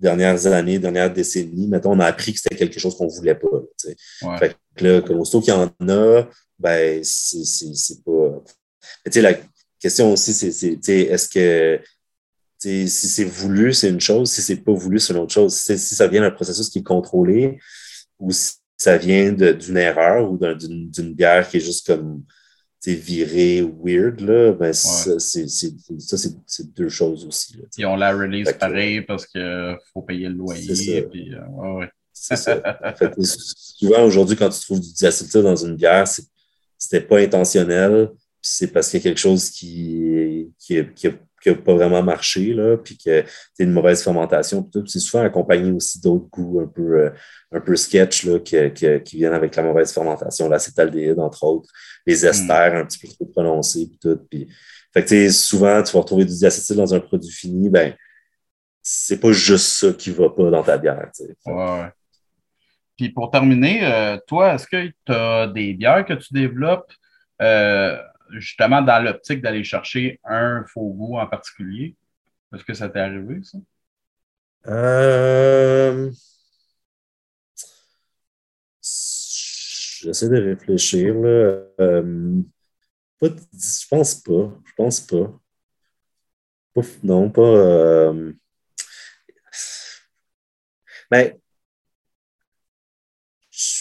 [0.00, 3.34] dernières années, dernières décennies, mettons, on a appris que c'était quelque chose qu'on ne voulait
[3.34, 3.48] pas.
[4.22, 4.38] Ouais.
[4.38, 6.24] Fait que là, comme aussitôt qu'il y en a,
[6.58, 8.42] ben, c'est pas.
[9.04, 9.34] Mais la
[9.80, 11.80] question aussi, c'est est-ce que
[12.58, 15.54] si c'est voulu, c'est une chose, si c'est pas voulu, c'est une autre chose.
[15.54, 17.58] Si, ça vient d'un processus qui est contrôlé
[18.18, 22.24] ou si ça vient d'une erreur ou d'une bière qui est juste comme
[22.86, 27.56] viré weird, là, ben ça, c'est deux choses aussi.
[27.56, 31.02] Là, on la release pareil parce qu'il faut payer le loyer.
[31.02, 31.86] Puis, euh,
[32.20, 32.60] C'est ça.
[33.78, 36.06] souvent, aujourd'hui, quand tu trouves du diacétyl dans une bière,
[36.76, 38.10] c'était pas intentionnel,
[38.40, 41.08] c'est parce qu'il y a quelque chose qui, qui, qui,
[41.42, 44.68] qui n'a pas vraiment marché, là, puis que c'est une mauvaise fermentation.
[44.86, 47.10] C'est souvent accompagné aussi d'autres goûts un peu, euh,
[47.52, 51.70] un peu sketch là, qui viennent avec la mauvaise fermentation, l'acétaldéhyde, entre autres,
[52.06, 52.28] les hmm.
[52.28, 54.20] esters un petit peu trop prononcés, puis tout.
[54.28, 54.48] Puis,
[54.92, 57.94] fait que, souvent, tu vas retrouver du diacétyl dans un produit fini, ben,
[58.82, 61.10] c'est pas juste ça qui va pas dans ta bière.
[61.46, 61.88] Ouais.
[62.98, 66.92] Puis pour terminer, euh, toi, est-ce que tu as des bières que tu développes
[67.40, 67.96] euh,
[68.32, 71.94] justement dans l'optique d'aller chercher un faux goût en particulier?
[72.52, 73.58] Est-ce que ça t'est arrivé, ça?
[74.66, 76.10] Euh...
[78.82, 81.14] J'essaie de réfléchir.
[81.14, 81.62] Là.
[83.22, 84.52] Je pense pas.
[84.64, 85.40] Je pense pas.
[87.02, 88.12] Non, pas.
[91.10, 91.40] Mais ben,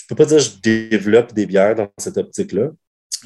[0.07, 2.71] peux pas dire que je développe des bières dans cette optique-là.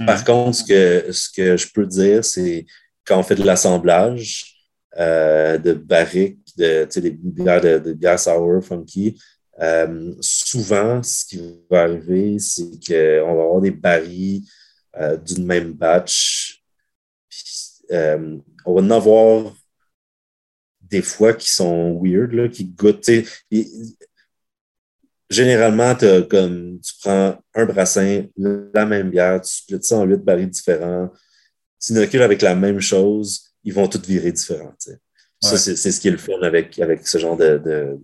[0.06, 0.26] Par mhm.
[0.26, 2.66] contre, ce que, ce que je peux dire, c'est
[3.06, 4.56] quand on fait de l'assemblage
[4.98, 9.20] euh, de barriques, de, des bières de, de bières sour, funky,
[9.62, 14.44] euh, souvent, ce qui va arriver, c'est qu'on va avoir des barils
[14.98, 16.64] euh, d'une même batch.
[17.90, 19.54] on va en avoir
[20.82, 23.10] des fois qui sont weird, là, qui goûtent
[25.32, 25.96] généralement,
[26.30, 31.10] comme, tu prends un brassin, la même bière, tu splits ça en huit barils différents,
[31.82, 34.76] tu inocules avec la même chose, ils vont tous virer différents.
[35.42, 38.00] Ça, c'est ce qui est le fun avec, avec ce genre de, de,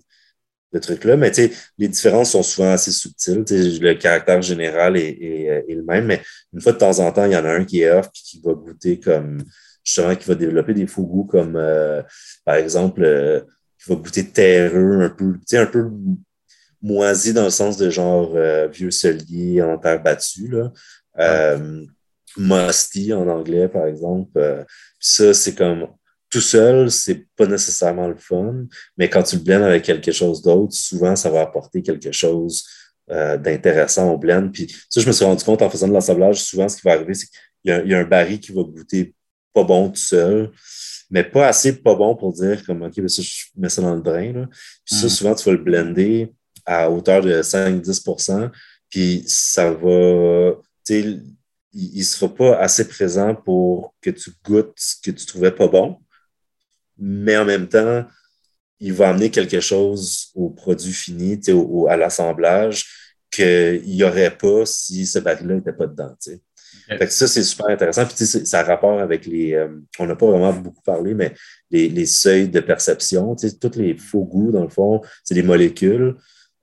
[0.74, 1.18] de trucs-là.
[1.18, 1.32] Mais
[1.78, 3.44] les différences sont souvent assez subtiles.
[3.48, 6.22] Le caractère général est, est, le même, mais
[6.54, 8.10] une fois de temps en temps, il y en a un qui est off et
[8.14, 9.44] qui va goûter comme
[9.84, 12.02] justement qui va développer des faux goûts comme euh,
[12.44, 13.42] par exemple euh,
[13.82, 15.90] qui va goûter terreux, un peu, un peu
[16.88, 20.48] moisi dans le sens de genre euh, vieux solier en terre battue.
[20.48, 20.72] Là.
[21.20, 21.86] Euh,
[22.38, 24.66] musty en anglais, par exemple.
[25.00, 25.88] ça, c'est comme
[26.30, 28.66] tout seul, c'est pas nécessairement le fun,
[28.98, 32.64] mais quand tu le blends avec quelque chose d'autre, souvent, ça va apporter quelque chose
[33.08, 34.50] d'intéressant au blend.
[34.50, 36.92] Puis ça, je me suis rendu compte en faisant de l'assemblage, souvent, ce qui va
[36.92, 39.16] arriver, c'est qu'il y, a un baril qui va goûter
[39.54, 40.52] pas bon tout seul,
[41.10, 43.96] mais pas assez pas bon pour dire comme OK, ben ça, je mets ça dans
[43.96, 44.34] le drain.
[44.34, 44.48] Là.
[44.86, 45.10] Puis ça, mm.
[45.10, 46.34] souvent, tu vas le blender
[46.68, 48.52] à hauteur de 5-10%
[48.90, 50.54] puis ça va,
[50.90, 51.34] il
[51.74, 55.98] ne sera pas assez présent pour que tu goûtes ce que tu trouvais pas bon,
[56.98, 58.06] mais en même temps,
[58.80, 62.86] il va amener quelque chose au produit fini, au, à l'assemblage,
[63.32, 66.16] qu'il n'y aurait pas si ce baril-là n'était pas dedans.
[66.88, 68.06] Fait ça, c'est super intéressant.
[68.06, 69.54] Puis, ça a rapport avec les.
[69.54, 69.68] Euh,
[70.00, 71.34] on n'a pas vraiment beaucoup parlé, mais
[71.70, 73.36] les, seuils de perception.
[73.36, 76.16] Tous les faux goûts, dans le fond, c'est des molécules.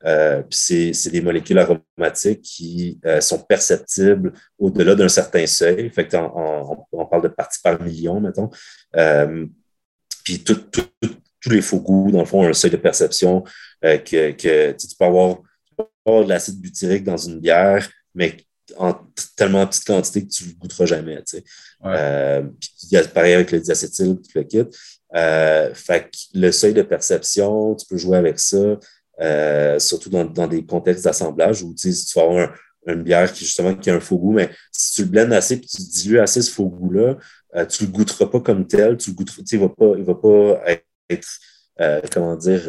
[0.04, 5.90] Euh, c'est des molécules aromatiques qui euh, sont perceptibles au-delà d'un certain seuil.
[5.90, 8.50] Fait on, parle de parties par million, mettons.
[10.24, 13.44] puis tous les faux goûts, dans le fond, ont un seuil de perception
[13.82, 15.38] que, que tu peux avoir,
[16.06, 18.36] de l'acide butyrique dans une bière, mais
[18.76, 18.94] en
[19.36, 21.16] tellement petite quantité que tu ne goûteras jamais.
[21.16, 21.44] Tu sais.
[21.84, 24.74] Euh, puis, pareil avec le diacétyl, tu le quittes.
[25.14, 28.78] Euh, fait que le seuil de perception, tu peux jouer avec ça,
[29.20, 32.54] euh, surtout dans, dans, des contextes d'assemblage où tu, vas avoir
[32.86, 35.54] une bière qui justement qui a un faux goût, mais si tu le blends assez
[35.54, 37.16] et tu dilues assez ce faux goût-là,
[37.66, 39.92] tu ne le goûteras pas comme tel, tu le goûteras, tu il ne va pas,
[39.96, 40.60] il va pas
[41.08, 41.28] être,
[42.12, 42.62] comment dire,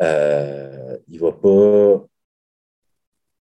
[0.00, 2.06] ne va pas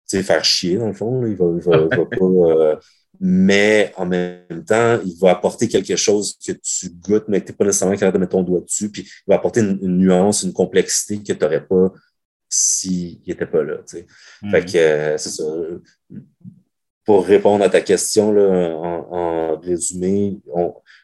[0.07, 1.27] faire chier, dans le fond.
[1.27, 2.25] Il va, va, pas.
[2.25, 2.77] Euh,
[3.21, 7.53] mais en même temps, il va apporter quelque chose que tu goûtes, mais que tu
[7.53, 8.91] n'es pas nécessairement capable de mettre ton doigt dessus.
[8.91, 11.93] Puis il va apporter une, nuance, une complexité que tu n'aurais pas
[12.49, 13.79] s'il n'était pas là.
[13.87, 14.07] Fait
[14.43, 14.73] mm-hmm.
[14.73, 15.45] que euh, c'est ça.
[17.05, 20.39] Pour répondre à ta question, là, en, résumé,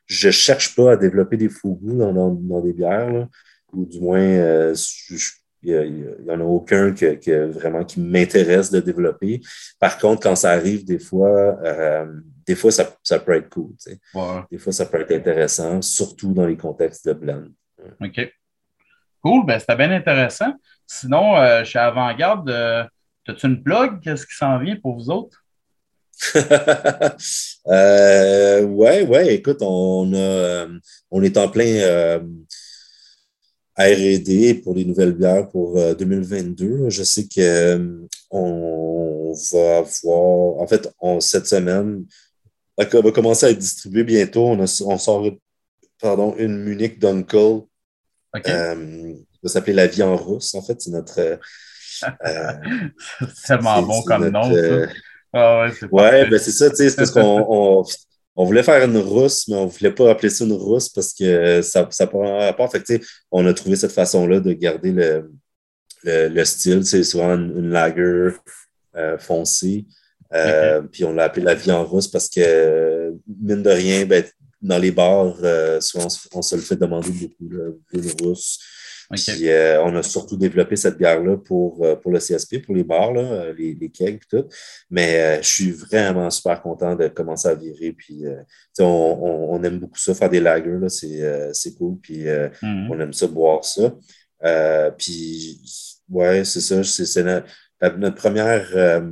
[0.07, 3.29] je ne cherche pas à développer des faux goûts dans, des bières,
[3.73, 5.31] ou du moins, euh, je,
[5.63, 9.41] il n'y en a aucun que, vraiment qui m'intéresse de développer.
[9.79, 12.07] Par contre, quand ça arrive, des fois, euh,
[12.47, 13.73] des fois ça, ça, peut être cool.
[14.51, 17.45] Des fois, ça peut être intéressant, surtout dans les contextes de blend.
[18.01, 18.33] OK.
[19.23, 20.53] Cool, ben, c'était bien intéressant.
[20.87, 22.85] Sinon, euh, chez Avant-Garde, euh,
[23.29, 24.01] as-tu une blog?
[24.03, 25.45] Qu'est-ce qui s'en vient pour vous autres?
[27.67, 30.67] euh, ouais, ouais, écoute, on, a,
[31.11, 32.21] on est en plein
[33.79, 36.67] R&D pour les nouvelles bières pour 2022.
[36.67, 40.89] Euh, Je sais qu'on euh, va avoir, en fait,
[41.21, 42.05] cette semaine,
[42.77, 44.49] on va commencer à être distribué bientôt.
[44.49, 45.27] On, sort
[46.01, 47.63] pardon, une Munich Dunkel.
[48.47, 50.81] Euh, va s'appeler La vie en russe, en fait.
[50.81, 51.15] C'est notre.
[52.01, 54.93] c'est tellement bon comme nom, ça.
[55.35, 57.85] Ah ouais, ben c'est ça, tu sais, c'est parce qu'on
[58.35, 61.13] on voulait faire une rousse, mais on ne voulait pas appeler ça une rousse parce
[61.13, 62.71] que ça ça prend rapport.
[62.71, 65.31] Fait on a trouvé cette façon-là de garder le,
[66.05, 66.85] le, style.
[66.85, 68.31] C'est souvent une, lager
[68.97, 69.87] euh, foncée.
[70.35, 74.25] Euh, puis on l'a appelé la vie en rousse parce que, mine de rien, ben,
[74.63, 77.51] dans les bars, euh, souvent on, se le fait demander beaucoup,
[77.93, 78.59] une rousse.
[79.13, 83.13] Euh, on a surtout développé cette bière-là pour, euh, pour le CSP, pour les bars,
[83.15, 84.49] euh, les, les kegs et tout.
[84.91, 87.93] Mais je suis vraiment super content de commencer à virer.
[87.93, 88.25] Puis,
[88.79, 91.99] on, aime beaucoup ça, faire des lagers, c'est cool.
[92.01, 92.89] Puis, mm-hmm.
[92.91, 93.95] on aime ça, boire ça.
[94.97, 95.61] puis,
[96.09, 96.83] ouais, c'est ça.
[96.83, 99.03] C'est notre, première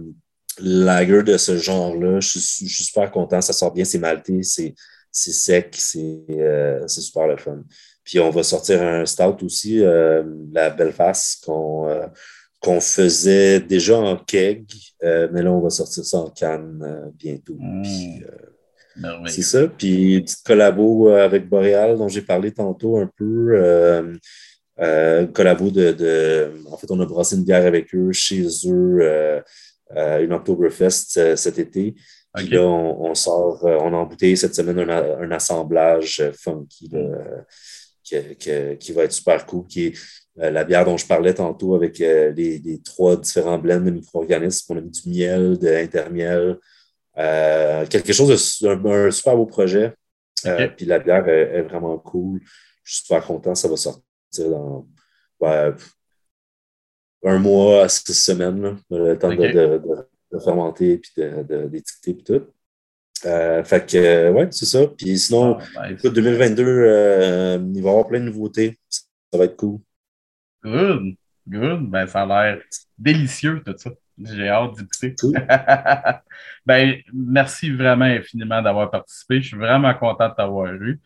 [0.59, 2.21] lager de ce genre-là.
[2.21, 3.41] Je suis super content.
[3.41, 4.75] Ça sort bien, c'est malté, c'est
[5.13, 6.25] sec, c'est
[6.89, 7.63] super le fun.
[8.11, 12.07] Puis on va sortir un stout aussi, euh, la Belfast, qu'on euh,
[12.59, 14.67] qu'on faisait déjà en keg,
[15.05, 17.57] euh, mais là, on va sortir ça en canne bientôt.
[17.57, 18.25] Mmh.
[19.29, 19.69] c'est ça.
[19.69, 24.19] Puis, une petite collabo avec Boreal dont j'ai parlé tantôt un peu.
[25.33, 29.41] collabo de, En fait, on a brassé une bière avec eux chez eux,
[29.95, 31.95] une Oktoberfest cet été.
[32.35, 36.91] Puis là, on, sort, on a embouteillé cette semaine un, assemblage funky
[38.39, 39.95] qui va être super cool, qui est
[40.39, 44.73] euh, la bière dont je parlais tantôt avec euh, les, trois différents blends de micro-organismes.
[44.73, 46.59] On a mis du miel, de l'intermiel,
[47.19, 49.95] euh, quelque chose de un, super beau projet.
[50.77, 52.41] puis la bière est, vraiment cool.
[52.85, 53.55] Je suis super content.
[53.55, 54.87] Ça va sortir dans
[57.23, 59.83] un mois à six semaines, le temps de,
[60.43, 61.13] fermenter puis
[61.69, 62.47] d'étiqueter et tout.
[63.27, 64.87] Euh, fait que, euh, ouais, c'est ça.
[64.87, 68.79] Puis sinon, ah, écoute, 2022, euh, il va y avoir plein de nouveautés.
[68.89, 69.79] Ça va être cool.
[70.65, 71.17] Good,
[71.49, 71.91] good.
[71.91, 72.63] Ben, ça a l'air
[72.99, 73.91] délicieux, tout ça.
[74.23, 75.15] J'ai hâte d'écouter.
[76.67, 79.41] ben, merci vraiment infiniment d'avoir participé.
[79.41, 81.01] Je suis vraiment content de t'avoir eu.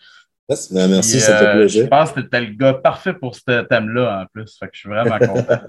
[0.48, 1.84] Ben, merci, ça fait plaisir.
[1.84, 4.56] Je pense que tu le gars parfait pour ce thème-là en plus.
[4.58, 5.60] Fait que je suis vraiment content.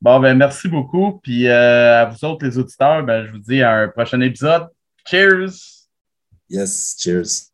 [0.00, 1.20] Bon, ben merci beaucoup.
[1.22, 4.68] Puis euh, à vous autres, les auditeurs, ben, je vous dis à un prochain épisode.
[5.06, 5.88] Cheers!
[6.50, 7.52] Yes, cheers.